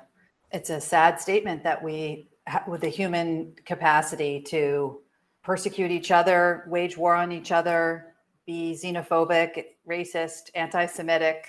it's 0.53 0.69
a 0.69 0.79
sad 0.79 1.19
statement 1.19 1.65
that 1.65 1.83
we, 1.83 2.29
with 2.69 2.83
the 2.83 2.91
human 2.91 3.55
capacity 3.65 4.43
to 4.49 5.01
persecute 5.43 5.91
each 5.91 6.11
other, 6.11 6.65
wage 6.69 6.99
war 6.99 7.15
on 7.15 7.33
each 7.33 7.53
other, 7.53 8.13
be 8.45 8.79
xenophobic, 8.79 9.65
racist, 9.89 10.51
anti 10.55 10.85
Semitic, 10.85 11.47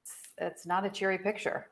it's, 0.00 0.12
it's 0.38 0.66
not 0.66 0.86
a 0.86 0.90
cheery 0.90 1.18
picture. 1.18 1.66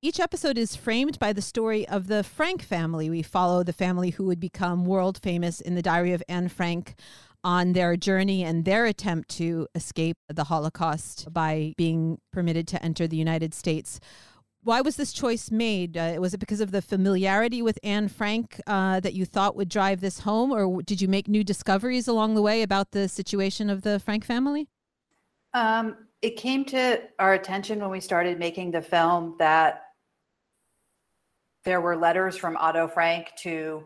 Each 0.00 0.20
episode 0.20 0.56
is 0.58 0.76
framed 0.76 1.18
by 1.18 1.32
the 1.32 1.42
story 1.42 1.86
of 1.88 2.06
the 2.06 2.22
Frank 2.22 2.62
family. 2.62 3.10
We 3.10 3.22
follow 3.22 3.64
the 3.64 3.72
family 3.72 4.10
who 4.10 4.26
would 4.26 4.38
become 4.38 4.84
world 4.84 5.18
famous 5.20 5.60
in 5.60 5.74
the 5.74 5.82
diary 5.82 6.12
of 6.12 6.22
Anne 6.28 6.48
Frank 6.48 6.94
on 7.42 7.72
their 7.72 7.96
journey 7.96 8.44
and 8.44 8.64
their 8.64 8.86
attempt 8.86 9.28
to 9.30 9.66
escape 9.74 10.16
the 10.28 10.44
Holocaust 10.44 11.32
by 11.32 11.74
being 11.76 12.18
permitted 12.32 12.68
to 12.68 12.84
enter 12.84 13.08
the 13.08 13.16
United 13.16 13.52
States. 13.52 13.98
Why 14.62 14.82
was 14.82 14.94
this 14.94 15.12
choice 15.12 15.50
made? 15.50 15.96
Uh, 15.96 16.14
was 16.20 16.32
it 16.32 16.38
because 16.38 16.60
of 16.60 16.70
the 16.70 16.82
familiarity 16.82 17.60
with 17.60 17.80
Anne 17.82 18.06
Frank 18.06 18.60
uh, 18.68 19.00
that 19.00 19.14
you 19.14 19.24
thought 19.24 19.56
would 19.56 19.68
drive 19.68 20.00
this 20.00 20.20
home, 20.20 20.52
or 20.52 20.80
did 20.80 21.00
you 21.00 21.08
make 21.08 21.26
new 21.26 21.42
discoveries 21.42 22.06
along 22.06 22.36
the 22.36 22.42
way 22.42 22.62
about 22.62 22.92
the 22.92 23.08
situation 23.08 23.68
of 23.68 23.82
the 23.82 23.98
Frank 23.98 24.24
family? 24.24 24.68
Um, 25.54 25.96
it 26.22 26.36
came 26.36 26.64
to 26.66 27.02
our 27.18 27.34
attention 27.34 27.80
when 27.80 27.90
we 27.90 28.00
started 28.00 28.38
making 28.38 28.70
the 28.70 28.82
film 28.82 29.34
that 29.40 29.86
there 31.64 31.80
were 31.80 31.96
letters 31.96 32.36
from 32.36 32.56
Otto 32.56 32.88
Frank 32.88 33.28
to 33.38 33.84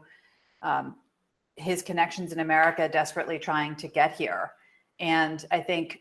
um, 0.62 0.96
his 1.56 1.82
connections 1.82 2.32
in 2.32 2.40
America 2.40 2.88
desperately 2.88 3.38
trying 3.38 3.76
to 3.76 3.88
get 3.88 4.14
here. 4.14 4.52
And 5.00 5.44
I 5.50 5.60
think 5.60 6.00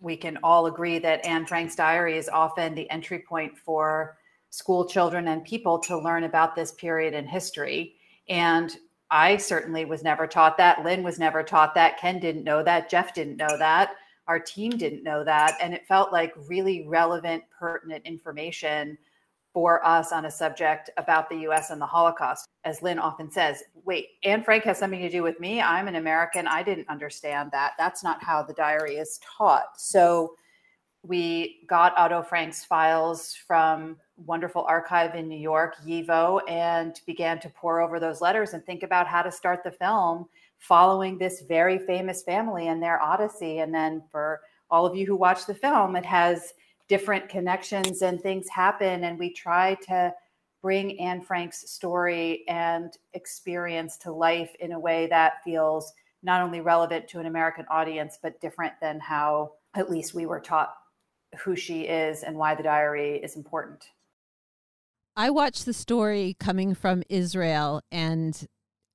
we 0.00 0.16
can 0.16 0.38
all 0.42 0.66
agree 0.66 0.98
that 1.00 1.24
Anne 1.24 1.46
Frank's 1.46 1.74
diary 1.74 2.16
is 2.16 2.28
often 2.28 2.74
the 2.74 2.88
entry 2.90 3.20
point 3.20 3.56
for 3.58 4.16
school 4.50 4.86
children 4.86 5.28
and 5.28 5.44
people 5.44 5.78
to 5.78 5.98
learn 5.98 6.24
about 6.24 6.54
this 6.54 6.72
period 6.72 7.14
in 7.14 7.26
history. 7.26 7.94
And 8.28 8.76
I 9.10 9.38
certainly 9.38 9.84
was 9.84 10.02
never 10.02 10.26
taught 10.26 10.56
that. 10.58 10.84
Lynn 10.84 11.02
was 11.02 11.18
never 11.18 11.42
taught 11.42 11.74
that. 11.74 11.98
Ken 11.98 12.20
didn't 12.20 12.44
know 12.44 12.62
that. 12.62 12.90
Jeff 12.90 13.14
didn't 13.14 13.36
know 13.36 13.56
that. 13.58 13.92
Our 14.26 14.38
team 14.38 14.72
didn't 14.72 15.02
know 15.02 15.24
that. 15.24 15.56
And 15.60 15.72
it 15.72 15.86
felt 15.86 16.12
like 16.12 16.34
really 16.46 16.86
relevant, 16.86 17.42
pertinent 17.58 18.04
information 18.04 18.98
for 19.58 19.84
us 19.84 20.12
on 20.12 20.26
a 20.26 20.30
subject 20.30 20.88
about 20.98 21.28
the 21.28 21.38
US 21.48 21.70
and 21.70 21.80
the 21.80 21.86
Holocaust. 21.86 22.46
As 22.62 22.80
Lynn 22.80 23.00
often 23.00 23.28
says, 23.28 23.64
wait, 23.84 24.10
Anne 24.22 24.44
Frank 24.44 24.62
has 24.62 24.78
something 24.78 25.00
to 25.00 25.10
do 25.10 25.24
with 25.24 25.40
me. 25.40 25.60
I'm 25.60 25.88
an 25.88 25.96
American. 25.96 26.46
I 26.46 26.62
didn't 26.62 26.88
understand 26.88 27.50
that. 27.50 27.72
That's 27.76 28.04
not 28.04 28.22
how 28.22 28.44
the 28.44 28.52
diary 28.52 28.98
is 28.98 29.18
taught. 29.36 29.70
So 29.76 30.36
we 31.02 31.66
got 31.68 31.98
Otto 31.98 32.22
Frank's 32.22 32.64
files 32.64 33.34
from 33.34 33.96
wonderful 34.16 34.62
archive 34.62 35.16
in 35.16 35.26
New 35.26 35.40
York, 35.40 35.74
YIVO, 35.84 36.48
and 36.48 37.00
began 37.04 37.40
to 37.40 37.48
pour 37.48 37.80
over 37.80 37.98
those 37.98 38.20
letters 38.20 38.52
and 38.52 38.64
think 38.64 38.84
about 38.84 39.08
how 39.08 39.22
to 39.22 39.32
start 39.32 39.64
the 39.64 39.72
film 39.72 40.26
following 40.58 41.18
this 41.18 41.42
very 41.48 41.80
famous 41.80 42.22
family 42.22 42.68
and 42.68 42.80
their 42.80 43.02
odyssey. 43.02 43.58
And 43.58 43.74
then 43.74 44.04
for 44.12 44.40
all 44.70 44.86
of 44.86 44.94
you 44.94 45.04
who 45.04 45.16
watch 45.16 45.46
the 45.46 45.54
film, 45.54 45.96
it 45.96 46.06
has 46.06 46.52
different 46.88 47.28
connections 47.28 48.02
and 48.02 48.20
things 48.20 48.48
happen. 48.48 49.04
And 49.04 49.18
we 49.18 49.30
try 49.30 49.74
to 49.86 50.12
bring 50.62 50.98
Anne 50.98 51.20
Frank's 51.20 51.70
story 51.70 52.44
and 52.48 52.92
experience 53.14 53.96
to 53.98 54.12
life 54.12 54.54
in 54.60 54.72
a 54.72 54.78
way 54.78 55.06
that 55.06 55.44
feels 55.44 55.92
not 56.22 56.42
only 56.42 56.60
relevant 56.60 57.06
to 57.08 57.20
an 57.20 57.26
American 57.26 57.64
audience, 57.70 58.18
but 58.20 58.40
different 58.40 58.72
than 58.80 58.98
how 58.98 59.52
at 59.74 59.90
least 59.90 60.14
we 60.14 60.26
were 60.26 60.40
taught 60.40 60.74
who 61.44 61.54
she 61.54 61.82
is 61.82 62.22
and 62.22 62.36
why 62.36 62.54
the 62.54 62.62
diary 62.62 63.16
is 63.22 63.36
important. 63.36 63.90
I 65.14 65.30
watched 65.30 65.66
the 65.66 65.74
story 65.74 66.36
coming 66.40 66.74
from 66.74 67.02
Israel 67.08 67.82
and 67.92 68.46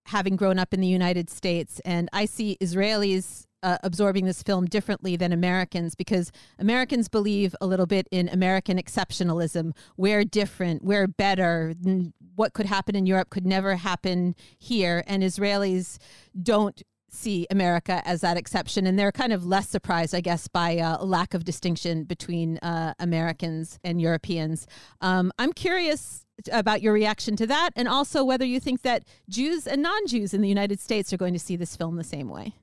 having 0.07 0.35
grown 0.35 0.59
up 0.59 0.73
in 0.73 0.81
the 0.81 0.87
United 0.87 1.29
States, 1.29 1.79
and 1.85 2.09
I 2.11 2.25
see 2.25 2.57
Israelis 2.59 3.45
uh, 3.63 3.77
absorbing 3.83 4.25
this 4.25 4.43
film 4.43 4.65
differently 4.65 5.15
than 5.15 5.31
Americans 5.31 5.95
because 5.95 6.31
Americans 6.59 7.07
believe 7.07 7.55
a 7.61 7.65
little 7.65 7.85
bit 7.85 8.07
in 8.11 8.29
American 8.29 8.77
exceptionalism. 8.77 9.75
We're 9.97 10.25
different, 10.25 10.83
we're 10.83 11.07
better. 11.07 11.73
What 12.35 12.53
could 12.53 12.65
happen 12.65 12.95
in 12.95 13.05
Europe 13.05 13.29
could 13.29 13.45
never 13.45 13.75
happen 13.75 14.35
here. 14.59 15.03
And 15.07 15.23
Israelis 15.23 15.97
don't 16.41 16.83
see 17.09 17.47
America 17.51 18.01
as 18.05 18.21
that 18.21 18.37
exception. 18.37 18.87
And 18.87 18.97
they're 18.97 19.11
kind 19.11 19.33
of 19.33 19.45
less 19.45 19.69
surprised, 19.69 20.15
I 20.15 20.21
guess, 20.21 20.47
by 20.47 20.79
uh, 20.79 20.97
a 20.99 21.05
lack 21.05 21.33
of 21.33 21.43
distinction 21.43 22.03
between 22.03 22.57
uh, 22.57 22.93
Americans 22.99 23.79
and 23.83 24.01
Europeans. 24.01 24.67
Um, 24.99 25.31
I'm 25.37 25.53
curious 25.53 26.25
about 26.51 26.81
your 26.81 26.93
reaction 26.93 27.35
to 27.35 27.45
that 27.45 27.69
and 27.75 27.87
also 27.87 28.23
whether 28.23 28.43
you 28.43 28.59
think 28.59 28.81
that 28.81 29.03
Jews 29.29 29.67
and 29.67 29.83
non 29.83 30.07
Jews 30.07 30.33
in 30.33 30.41
the 30.41 30.49
United 30.49 30.79
States 30.79 31.13
are 31.13 31.17
going 31.17 31.33
to 31.33 31.39
see 31.39 31.55
this 31.55 31.75
film 31.75 31.95
the 31.95 32.03
same 32.03 32.27
way 32.27 32.53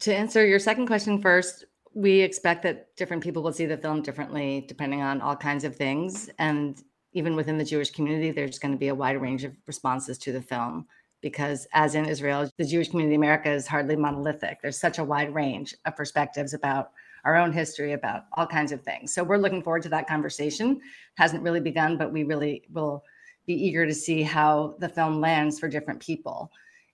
to 0.00 0.14
answer 0.14 0.46
your 0.46 0.58
second 0.58 0.86
question 0.86 1.20
first, 1.20 1.64
we 1.94 2.20
expect 2.20 2.62
that 2.62 2.94
different 2.96 3.22
people 3.22 3.42
will 3.42 3.52
see 3.52 3.66
the 3.66 3.76
film 3.76 4.02
differently 4.02 4.64
depending 4.66 5.02
on 5.02 5.20
all 5.20 5.36
kinds 5.36 5.64
of 5.64 5.76
things. 5.76 6.30
And 6.38 6.82
even 7.12 7.36
within 7.36 7.58
the 7.58 7.64
Jewish 7.64 7.90
community, 7.90 8.30
there's 8.30 8.58
going 8.58 8.72
to 8.72 8.78
be 8.78 8.88
a 8.88 8.94
wide 8.94 9.20
range 9.20 9.44
of 9.44 9.52
responses 9.66 10.18
to 10.18 10.32
the 10.32 10.40
film 10.40 10.86
because, 11.20 11.66
as 11.72 11.94
in 11.94 12.06
Israel, 12.06 12.50
the 12.58 12.64
Jewish 12.64 12.88
community 12.88 13.14
in 13.14 13.20
America 13.20 13.50
is 13.50 13.66
hardly 13.66 13.96
monolithic. 13.96 14.60
There's 14.62 14.80
such 14.80 14.98
a 14.98 15.04
wide 15.04 15.34
range 15.34 15.74
of 15.84 15.96
perspectives 15.96 16.54
about 16.54 16.90
our 17.24 17.36
own 17.36 17.52
history, 17.52 17.92
about 17.92 18.24
all 18.32 18.46
kinds 18.46 18.72
of 18.72 18.82
things. 18.82 19.14
So 19.14 19.22
we're 19.22 19.36
looking 19.36 19.62
forward 19.62 19.82
to 19.82 19.88
that 19.90 20.08
conversation. 20.08 20.80
Hasn't 21.16 21.42
really 21.42 21.60
begun, 21.60 21.96
but 21.96 22.12
we 22.12 22.24
really 22.24 22.64
will 22.72 23.04
be 23.46 23.54
eager 23.54 23.86
to 23.86 23.94
see 23.94 24.22
how 24.22 24.76
the 24.78 24.88
film 24.88 25.20
lands 25.20 25.60
for 25.60 25.68
different 25.68 26.00
people. 26.00 26.50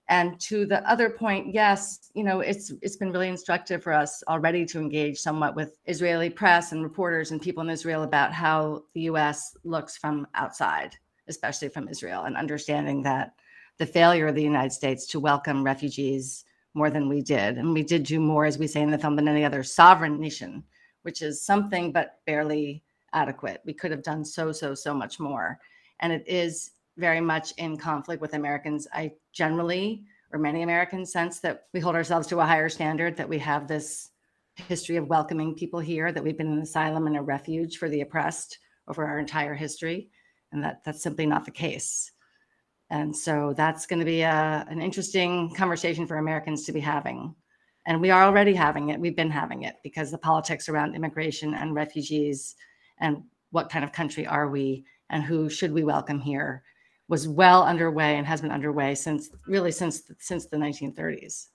And 0.09 0.39
to 0.41 0.65
the 0.65 0.87
other 0.89 1.11
point, 1.11 1.53
yes, 1.53 2.09
you 2.15 2.23
know, 2.23 2.39
it's 2.39 2.73
it's 2.81 2.97
been 2.97 3.11
really 3.11 3.29
instructive 3.29 3.83
for 3.83 3.93
us 3.93 4.23
already 4.27 4.65
to 4.65 4.79
engage 4.79 5.19
somewhat 5.19 5.55
with 5.55 5.77
Israeli 5.85 6.31
press 6.31 6.71
and 6.71 6.83
reporters 6.83 7.29
and 7.29 7.39
people 7.39 7.61
in 7.61 7.69
Israel 7.69 8.01
about 8.01 8.33
how 8.33 8.83
the 8.95 9.01
US 9.01 9.55
looks 9.63 9.97
from 9.97 10.27
outside, 10.33 10.95
especially 11.27 11.69
from 11.69 11.87
Israel, 11.87 12.23
and 12.23 12.35
understanding 12.35 13.03
that 13.03 13.33
the 13.77 13.85
failure 13.85 14.25
of 14.25 14.35
the 14.35 14.43
United 14.43 14.71
States 14.71 15.05
to 15.07 15.19
welcome 15.19 15.63
refugees 15.63 16.43
more 16.73 16.89
than 16.89 17.07
we 17.07 17.21
did. 17.21 17.59
And 17.59 17.71
we 17.71 17.83
did 17.83 18.03
do 18.03 18.19
more, 18.19 18.45
as 18.45 18.57
we 18.57 18.67
say 18.67 18.81
in 18.81 18.89
the 18.89 18.97
film, 18.97 19.15
than 19.15 19.27
any 19.27 19.45
other 19.45 19.63
sovereign 19.63 20.19
nation, 20.19 20.63
which 21.03 21.21
is 21.21 21.45
something 21.45 21.91
but 21.91 22.19
barely 22.25 22.83
adequate. 23.13 23.61
We 23.63 23.73
could 23.73 23.91
have 23.91 24.03
done 24.03 24.25
so, 24.25 24.51
so, 24.51 24.73
so 24.73 24.93
much 24.93 25.19
more. 25.19 25.59
And 25.99 26.11
it 26.11 26.23
is 26.27 26.71
very 26.99 27.21
much 27.21 27.53
in 27.57 27.77
conflict 27.77 28.21
with 28.21 28.33
Americans. 28.33 28.87
I 28.93 29.13
generally, 29.33 30.03
or 30.31 30.39
many 30.39 30.61
Americans, 30.61 31.11
sense 31.11 31.39
that 31.39 31.63
we 31.73 31.79
hold 31.79 31.95
ourselves 31.95 32.27
to 32.27 32.39
a 32.39 32.45
higher 32.45 32.69
standard, 32.69 33.17
that 33.17 33.29
we 33.29 33.39
have 33.39 33.67
this 33.67 34.09
history 34.55 34.97
of 34.97 35.07
welcoming 35.07 35.55
people 35.55 35.79
here, 35.79 36.11
that 36.11 36.23
we've 36.23 36.37
been 36.37 36.51
an 36.51 36.61
asylum 36.61 37.07
and 37.07 37.17
a 37.17 37.21
refuge 37.21 37.77
for 37.77 37.89
the 37.89 38.01
oppressed 38.01 38.59
over 38.87 39.05
our 39.05 39.19
entire 39.19 39.55
history. 39.55 40.09
And 40.51 40.63
that 40.63 40.83
that's 40.83 41.01
simply 41.01 41.25
not 41.25 41.45
the 41.45 41.51
case. 41.51 42.11
And 42.89 43.15
so 43.15 43.53
that's 43.55 43.85
going 43.85 43.99
to 43.99 44.05
be 44.05 44.21
a, 44.21 44.65
an 44.67 44.81
interesting 44.81 45.53
conversation 45.53 46.07
for 46.07 46.17
Americans 46.17 46.65
to 46.65 46.71
be 46.71 46.79
having. 46.79 47.35
And 47.85 48.01
we 48.01 48.09
are 48.09 48.23
already 48.23 48.53
having 48.53 48.89
it. 48.89 48.99
We've 48.99 49.15
been 49.15 49.31
having 49.31 49.63
it 49.63 49.75
because 49.83 50.11
the 50.11 50.17
politics 50.17 50.67
around 50.67 50.95
immigration 50.95 51.53
and 51.53 51.75
refugees 51.75 52.55
and 52.99 53.23
what 53.51 53.69
kind 53.69 53.85
of 53.85 53.91
country 53.91 54.25
are 54.25 54.49
we 54.49 54.85
and 55.09 55.23
who 55.23 55.49
should 55.49 55.71
we 55.71 55.83
welcome 55.83 56.19
here 56.19 56.63
was 57.09 57.27
well 57.27 57.63
underway 57.63 58.17
and 58.17 58.25
has 58.25 58.39
been 58.39 58.51
underway 58.51 58.95
since 58.95 59.29
really 59.47 59.71
since 59.71 60.03
since 60.19 60.45
the 60.45 60.55
1930s. 60.55 61.47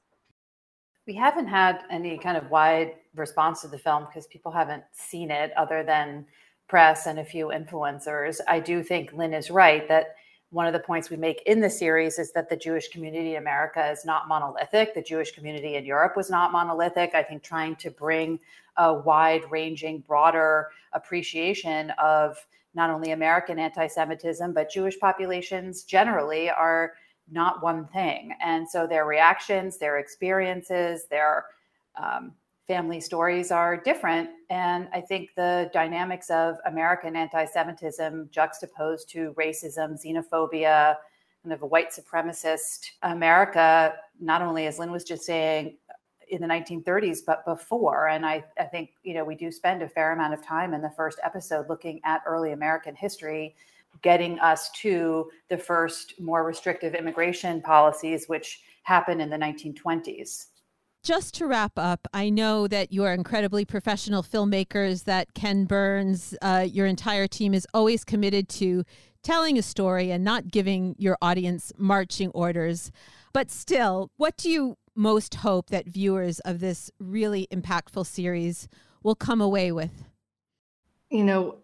We 1.07 1.15
haven't 1.15 1.47
had 1.47 1.83
any 1.91 2.19
kind 2.19 2.37
of 2.37 2.51
wide 2.51 2.95
response 3.15 3.63
to 3.63 3.69
the 3.69 3.79
film 3.79 4.07
because 4.07 4.27
people 4.27 4.51
haven't 4.51 4.85
seen 4.93 5.31
it 5.31 5.53
other 5.57 5.83
than 5.83 6.27
press 6.69 7.07
and 7.07 7.19
a 7.19 7.25
few 7.25 7.49
influencers. 7.49 8.41
I 8.49 8.59
do 8.59 8.83
think 8.83 9.13
Lynn 9.13 9.35
is 9.35 9.51
right 9.51 9.87
that 9.89 10.17
one 10.51 10.67
of 10.67 10.73
the 10.73 10.81
points 10.81 11.11
we 11.11 11.17
make 11.17 11.43
in 11.47 11.61
the 11.61 11.69
series 11.69 12.19
is 12.19 12.33
that 12.33 12.49
the 12.49 12.57
Jewish 12.57 12.89
community 12.89 13.33
in 13.33 13.43
America 13.43 13.91
is 13.91 14.05
not 14.05 14.29
monolithic. 14.29 14.95
The 14.95 15.03
Jewish 15.03 15.33
community 15.33 15.77
in 15.77 15.85
Europe 15.85 16.17
was 16.17 16.31
not 16.31 16.53
monolithic. 16.53 17.11
I 17.15 17.23
think 17.23 17.43
trying 17.43 17.77
to 17.77 17.91
bring 17.91 18.41
a 18.77 18.93
wide 18.95 19.43
ranging, 19.51 20.01
broader 20.01 20.71
appreciation 20.93 21.91
of 21.99 22.39
not 22.75 22.91
only 22.91 23.13
American 23.13 23.59
anti 23.59 23.87
Semitism, 23.87 24.53
but 24.53 24.71
Jewish 24.71 24.99
populations 24.99 25.85
generally 25.85 26.51
are 26.51 26.93
not 27.31 27.63
one 27.63 27.87
thing. 27.89 28.35
And 28.41 28.69
so 28.69 28.87
their 28.87 29.07
reactions, 29.07 29.79
their 29.79 29.99
experiences, 29.99 31.07
their 31.11 31.47
um, 31.97 32.33
family 32.67 33.01
stories 33.01 33.51
are 33.51 33.77
different. 33.77 34.31
And 34.51 34.89
I 34.93 35.01
think 35.01 35.31
the 35.37 35.71
dynamics 35.73 36.31
of 36.31 36.57
American 36.67 37.17
anti 37.17 37.45
Semitism 37.45 38.29
juxtaposed 38.31 39.09
to 39.11 39.35
racism, 39.39 39.99
xenophobia, 40.03 40.97
kind 41.43 41.53
of 41.53 41.63
a 41.63 41.67
white 41.67 41.91
supremacist 41.91 42.87
America, 43.03 43.95
not 44.21 44.43
only 44.43 44.67
as 44.67 44.79
Lynn 44.79 44.91
was 44.91 45.05
just 45.05 45.25
saying, 45.25 45.77
in 46.35 46.43
the 46.43 46.49
1930s, 46.49 47.19
but 47.27 47.45
before. 47.45 48.09
And 48.09 48.25
I, 48.27 48.45
I 48.59 48.65
think, 48.65 48.91
you 49.03 49.15
know, 49.15 49.25
we 49.25 49.35
do 49.35 49.51
spend 49.51 49.83
a 49.83 49.89
fair 49.89 50.13
amount 50.13 50.35
of 50.35 50.45
time 50.45 50.75
in 50.75 50.83
the 50.83 50.91
first 50.91 51.19
episode 51.23 51.69
looking 51.69 52.01
at 52.05 52.23
early 52.27 52.53
American 52.53 52.95
history, 52.95 53.55
getting 54.03 54.39
us 54.41 54.71
to 54.73 55.31
the 55.49 55.57
first 55.57 56.21
more 56.21 56.45
restrictive 56.45 56.95
immigration 56.95 57.63
policies, 57.63 58.27
which 58.27 58.63
happened 58.83 59.23
in 59.23 59.31
the 59.31 59.39
1920s 59.39 60.47
just 61.05 61.35
to 61.35 61.47
wrap 61.47 61.73
up, 61.77 62.09
I 62.15 62.31
know 62.31 62.67
that 62.67 62.91
you 62.91 63.05
are 63.05 63.13
incredibly 63.13 63.67
professional 63.67 64.23
filmmakers, 64.23 65.05
that 65.05 65.35
Ken 65.35 65.67
Burns, 65.67 66.35
uh, 66.41 66.67
your 66.69 66.87
entire 66.87 67.27
team 67.27 67.53
is 67.53 67.67
always 67.75 68.05
committed 68.05 68.49
to 68.49 68.85
telling 69.23 69.59
a 69.59 69.63
story 69.63 70.11
and 70.11 70.25
not 70.25 70.49
giving 70.49 70.97
your 70.99 71.19
audience 71.21 71.73
marching 71.77 72.31
orders. 72.31 72.91
But 73.35 73.51
still, 73.51 74.11
what 74.17 74.37
do 74.37 74.49
you 74.49 74.79
most 74.95 75.37
hope 75.37 75.71
that 75.71 75.87
viewers 75.87 76.41
of 76.41 76.61
this 76.61 76.91
really 76.99 77.49
impactful 77.51 78.07
series 78.07 78.69
will 79.03 79.15
come 79.15 79.41
away 79.41 79.73
with? 79.73 80.05
You 81.11 81.25
know, 81.25 81.59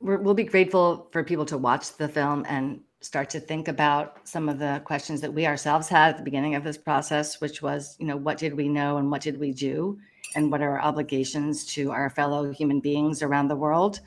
we 0.00 0.16
will 0.16 0.34
be 0.34 0.44
grateful 0.44 1.08
for 1.12 1.22
people 1.22 1.44
to 1.46 1.58
watch 1.58 1.96
the 1.96 2.08
film 2.08 2.44
and 2.48 2.80
start 3.00 3.30
to 3.30 3.40
think 3.40 3.68
about 3.68 4.26
some 4.28 4.48
of 4.48 4.58
the 4.58 4.80
questions 4.84 5.20
that 5.20 5.32
we 5.32 5.46
ourselves 5.46 5.88
had 5.88 6.10
at 6.10 6.16
the 6.18 6.22
beginning 6.22 6.54
of 6.54 6.64
this 6.64 6.78
process, 6.78 7.40
which 7.40 7.62
was, 7.62 7.96
you 7.98 8.06
know, 8.06 8.16
what 8.16 8.38
did 8.38 8.54
we 8.54 8.68
know 8.68 8.96
and 8.96 9.10
what 9.10 9.22
did 9.22 9.38
we 9.38 9.52
do? 9.52 9.98
And 10.34 10.50
what 10.50 10.62
are 10.62 10.78
our 10.78 10.82
obligations 10.82 11.66
to 11.74 11.90
our 11.90 12.10
fellow 12.10 12.52
human 12.52 12.80
beings 12.80 13.22
around 13.22 13.48
the 13.48 13.56
world? 13.56 14.00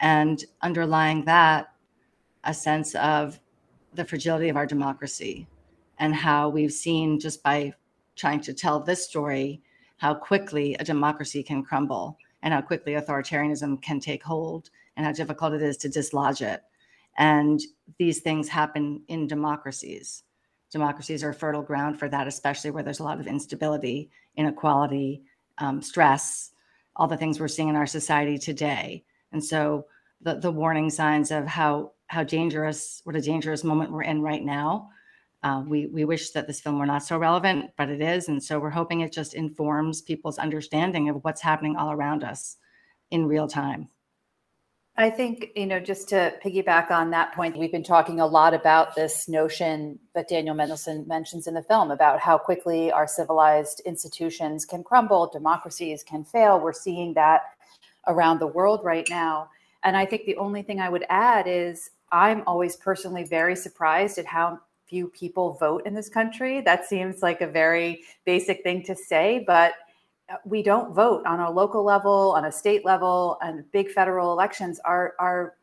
And 0.00 0.42
underlying 0.62 1.24
that, 1.26 1.72
a 2.44 2.54
sense 2.54 2.94
of 2.94 3.38
the 3.94 4.04
fragility 4.04 4.48
of 4.48 4.56
our 4.56 4.66
democracy 4.66 5.46
and 5.98 6.14
how 6.14 6.48
we've 6.48 6.72
seen 6.72 7.20
just 7.20 7.42
by 7.42 7.74
trying 8.20 8.40
to 8.40 8.54
tell 8.54 8.80
this 8.80 9.04
story 9.04 9.62
how 9.96 10.14
quickly 10.14 10.74
a 10.74 10.84
democracy 10.84 11.42
can 11.42 11.62
crumble 11.62 12.16
and 12.42 12.54
how 12.54 12.60
quickly 12.60 12.92
authoritarianism 12.92 13.80
can 13.82 14.00
take 14.00 14.22
hold 14.22 14.70
and 14.96 15.06
how 15.06 15.12
difficult 15.12 15.52
it 15.52 15.62
is 15.62 15.76
to 15.76 15.88
dislodge 15.88 16.42
it 16.42 16.62
and 17.18 17.60
these 17.98 18.20
things 18.20 18.48
happen 18.48 19.02
in 19.08 19.26
democracies. 19.26 20.22
Democracies 20.70 21.24
are 21.24 21.32
fertile 21.32 21.62
ground 21.62 21.98
for 21.98 22.08
that, 22.08 22.26
especially 22.26 22.70
where 22.70 22.82
there's 22.82 23.00
a 23.00 23.04
lot 23.04 23.20
of 23.20 23.26
instability, 23.26 24.10
inequality, 24.36 25.22
um, 25.58 25.82
stress, 25.82 26.52
all 26.96 27.06
the 27.06 27.16
things 27.16 27.40
we're 27.40 27.48
seeing 27.48 27.68
in 27.68 27.76
our 27.76 27.86
society 27.86 28.38
today. 28.38 29.04
And 29.32 29.44
so 29.44 29.86
the, 30.20 30.36
the 30.36 30.50
warning 30.50 30.90
signs 30.90 31.30
of 31.30 31.46
how 31.46 31.92
how 32.06 32.24
dangerous, 32.24 33.02
what 33.04 33.14
a 33.14 33.20
dangerous 33.20 33.62
moment 33.62 33.92
we're 33.92 34.02
in 34.02 34.20
right 34.20 34.42
now. 34.42 34.90
Uh, 35.42 35.62
we 35.66 35.86
we 35.86 36.04
wish 36.04 36.30
that 36.30 36.46
this 36.46 36.60
film 36.60 36.78
were 36.78 36.86
not 36.86 37.02
so 37.02 37.16
relevant, 37.16 37.70
but 37.78 37.88
it 37.88 38.02
is, 38.02 38.28
and 38.28 38.42
so 38.42 38.58
we're 38.58 38.70
hoping 38.70 39.00
it 39.00 39.12
just 39.12 39.34
informs 39.34 40.02
people's 40.02 40.38
understanding 40.38 41.08
of 41.08 41.24
what's 41.24 41.40
happening 41.40 41.76
all 41.76 41.92
around 41.92 42.22
us 42.24 42.56
in 43.10 43.26
real 43.26 43.48
time. 43.48 43.88
I 44.96 45.08
think, 45.08 45.52
you 45.56 45.64
know, 45.64 45.80
just 45.80 46.10
to 46.10 46.34
piggyback 46.44 46.90
on 46.90 47.10
that 47.10 47.32
point, 47.32 47.56
we've 47.56 47.72
been 47.72 47.82
talking 47.82 48.20
a 48.20 48.26
lot 48.26 48.52
about 48.52 48.94
this 48.94 49.28
notion 49.28 49.98
that 50.14 50.28
Daniel 50.28 50.54
Mendelsohn 50.54 51.08
mentions 51.08 51.46
in 51.46 51.54
the 51.54 51.62
film 51.62 51.90
about 51.90 52.20
how 52.20 52.36
quickly 52.36 52.92
our 52.92 53.06
civilized 53.06 53.80
institutions 53.86 54.66
can 54.66 54.84
crumble, 54.84 55.30
democracies 55.32 56.02
can 56.02 56.22
fail. 56.22 56.60
We're 56.60 56.74
seeing 56.74 57.14
that 57.14 57.42
around 58.06 58.40
the 58.40 58.46
world 58.46 58.84
right 58.84 59.06
now. 59.08 59.48
And 59.82 59.96
I 59.96 60.04
think 60.04 60.26
the 60.26 60.36
only 60.36 60.60
thing 60.60 60.80
I 60.80 60.90
would 60.90 61.06
add 61.08 61.46
is 61.48 61.90
I'm 62.12 62.42
always 62.46 62.76
personally 62.76 63.24
very 63.24 63.56
surprised 63.56 64.18
at 64.18 64.26
how 64.26 64.60
few 64.90 65.08
people 65.08 65.54
vote 65.54 65.86
in 65.86 65.94
this 65.94 66.08
country. 66.08 66.60
That 66.60 66.84
seems 66.84 67.22
like 67.22 67.40
a 67.40 67.46
very 67.46 68.02
basic 68.26 68.64
thing 68.64 68.82
to 68.82 68.96
say, 68.96 69.44
but 69.46 69.74
uh, 70.28 70.36
we 70.44 70.62
don't 70.62 70.92
vote 70.92 71.24
on 71.24 71.38
a 71.38 71.50
local 71.50 71.84
level, 71.84 72.34
on 72.36 72.46
a 72.46 72.52
state 72.52 72.84
level, 72.84 73.38
and 73.40 73.70
big 73.70 73.90
federal 73.92 74.32
elections, 74.32 74.80
our, 74.84 75.14
our 75.20 75.54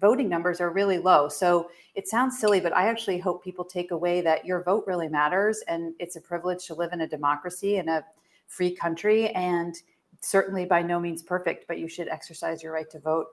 voting 0.00 0.28
numbers 0.28 0.60
are 0.60 0.70
really 0.70 0.98
low. 0.98 1.28
So 1.28 1.70
it 1.94 2.08
sounds 2.08 2.38
silly, 2.38 2.58
but 2.58 2.76
I 2.76 2.88
actually 2.88 3.18
hope 3.18 3.44
people 3.44 3.64
take 3.64 3.92
away 3.92 4.20
that 4.22 4.44
your 4.44 4.64
vote 4.64 4.84
really 4.88 5.08
matters 5.08 5.62
and 5.68 5.94
it's 6.00 6.16
a 6.16 6.20
privilege 6.20 6.66
to 6.66 6.74
live 6.74 6.92
in 6.92 7.02
a 7.02 7.06
democracy 7.06 7.76
in 7.76 7.88
a 7.88 8.04
free 8.48 8.74
country 8.74 9.28
and 9.30 9.76
certainly 10.20 10.64
by 10.64 10.82
no 10.82 10.98
means 10.98 11.22
perfect, 11.22 11.66
but 11.68 11.78
you 11.78 11.86
should 11.86 12.08
exercise 12.08 12.62
your 12.62 12.72
right 12.72 12.90
to 12.90 12.98
vote. 12.98 13.26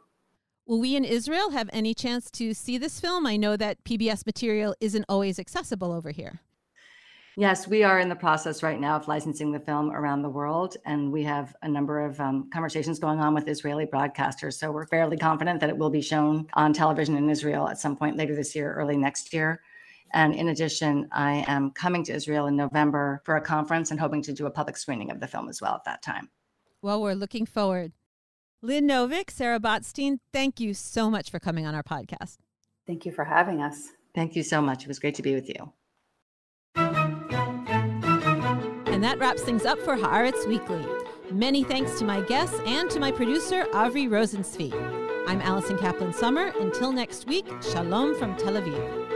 Will 0.66 0.80
we 0.80 0.96
in 0.96 1.04
Israel 1.04 1.50
have 1.50 1.70
any 1.74 1.94
chance 1.94 2.30
to 2.32 2.54
see 2.54 2.78
this 2.78 3.00
film? 3.00 3.26
I 3.26 3.36
know 3.36 3.58
that 3.58 3.84
PBS 3.84 4.26
material 4.26 4.76
isn't 4.80 5.06
always 5.10 5.40
accessible 5.40 5.92
over 5.92 6.12
here. 6.12 6.40
Yes, 7.38 7.68
we 7.68 7.84
are 7.84 8.00
in 8.00 8.10
the 8.10 8.16
process 8.16 8.62
right 8.62 8.80
now 8.80 8.98
of 8.98 9.08
licensing 9.08 9.52
the 9.52 9.60
film 9.60 9.92
around 9.92 10.22
the 10.22 10.30
world, 10.30 10.76
and 10.86 11.12
we 11.12 11.24
have 11.24 11.56
a 11.62 11.68
number 11.68 12.02
of 12.02 12.20
um, 12.20 12.50
conversations 12.52 13.00
going 13.00 13.20
on 13.20 13.34
with 13.34 13.48
Israeli 13.48 13.86
broadcasters. 13.86 14.54
So 14.54 14.72
we're 14.72 14.86
fairly 14.86 15.18
confident 15.18 15.62
that 15.62 15.70
it 15.70 15.78
will 15.78 15.90
be 15.90 16.02
shown 16.02 16.48
on 16.54 16.74
television 16.74 17.16
in 17.16 17.30
Israel 17.30 17.68
at 17.70 17.80
some 17.80 17.96
point 17.96 18.18
later 18.18 18.36
this 18.36 18.54
year, 18.54 18.74
early 18.74 18.98
next 18.98 19.34
year. 19.34 19.62
And 20.14 20.36
in 20.36 20.50
addition, 20.50 21.08
I 21.14 21.46
am 21.48 21.72
coming 21.72 22.04
to 22.04 22.14
Israel 22.14 22.48
in 22.48 22.58
November 22.58 23.22
for 23.24 23.38
a 23.38 23.42
conference 23.42 23.92
and 23.92 24.00
hoping 24.00 24.22
to 24.24 24.34
do 24.34 24.46
a 24.46 24.52
public 24.52 24.76
screening 24.76 25.10
of 25.10 25.22
the 25.22 25.28
film 25.28 25.48
as 25.48 25.62
well 25.62 25.74
at 25.74 25.86
that 25.86 26.02
time. 26.02 26.30
Well, 26.82 27.02
we're 27.02 27.14
looking 27.16 27.46
forward. 27.46 27.94
Lynn 28.64 28.88
Novick, 28.88 29.32
Sarah 29.32 29.60
Botstein, 29.60 30.20
thank 30.32 30.60
you 30.60 30.76
so 30.76 31.10
much 31.10 31.32
for 31.32 31.40
coming 31.40 31.66
on 31.66 31.74
our 31.74 31.82
podcast. 31.82 32.38
Thank 32.86 33.06
you 33.06 33.12
for 33.12 33.26
having 33.26 33.62
us. 33.62 33.90
Thank 34.14 34.36
you 34.36 34.44
so 34.44 34.62
much. 34.62 34.84
It 34.84 34.88
was 34.88 35.00
great 35.00 35.16
to 35.16 35.24
be 35.24 35.34
with 35.34 35.50
you. 35.50 35.74
And 38.86 39.04
that 39.04 39.18
wraps 39.18 39.42
things 39.42 39.66
up 39.66 39.80
for 39.80 39.96
Haaretz 39.98 40.48
Weekly. 40.48 40.86
Many 41.32 41.64
thanks 41.64 41.98
to 42.00 42.06
my 42.06 42.22
guests 42.22 42.60
and 42.66 42.90
to 42.92 43.00
my 43.00 43.12
producer, 43.12 43.64
Avri 43.74 44.08
Rosenzweig. 44.08 44.74
I'm 45.28 45.42
Allison 45.42 45.78
Kaplan 45.78 46.14
Sommer. 46.14 46.54
Until 46.60 46.92
next 46.92 47.26
week, 47.26 47.48
shalom 47.64 48.16
from 48.20 48.36
Tel 48.36 48.54
Aviv. 48.54 49.11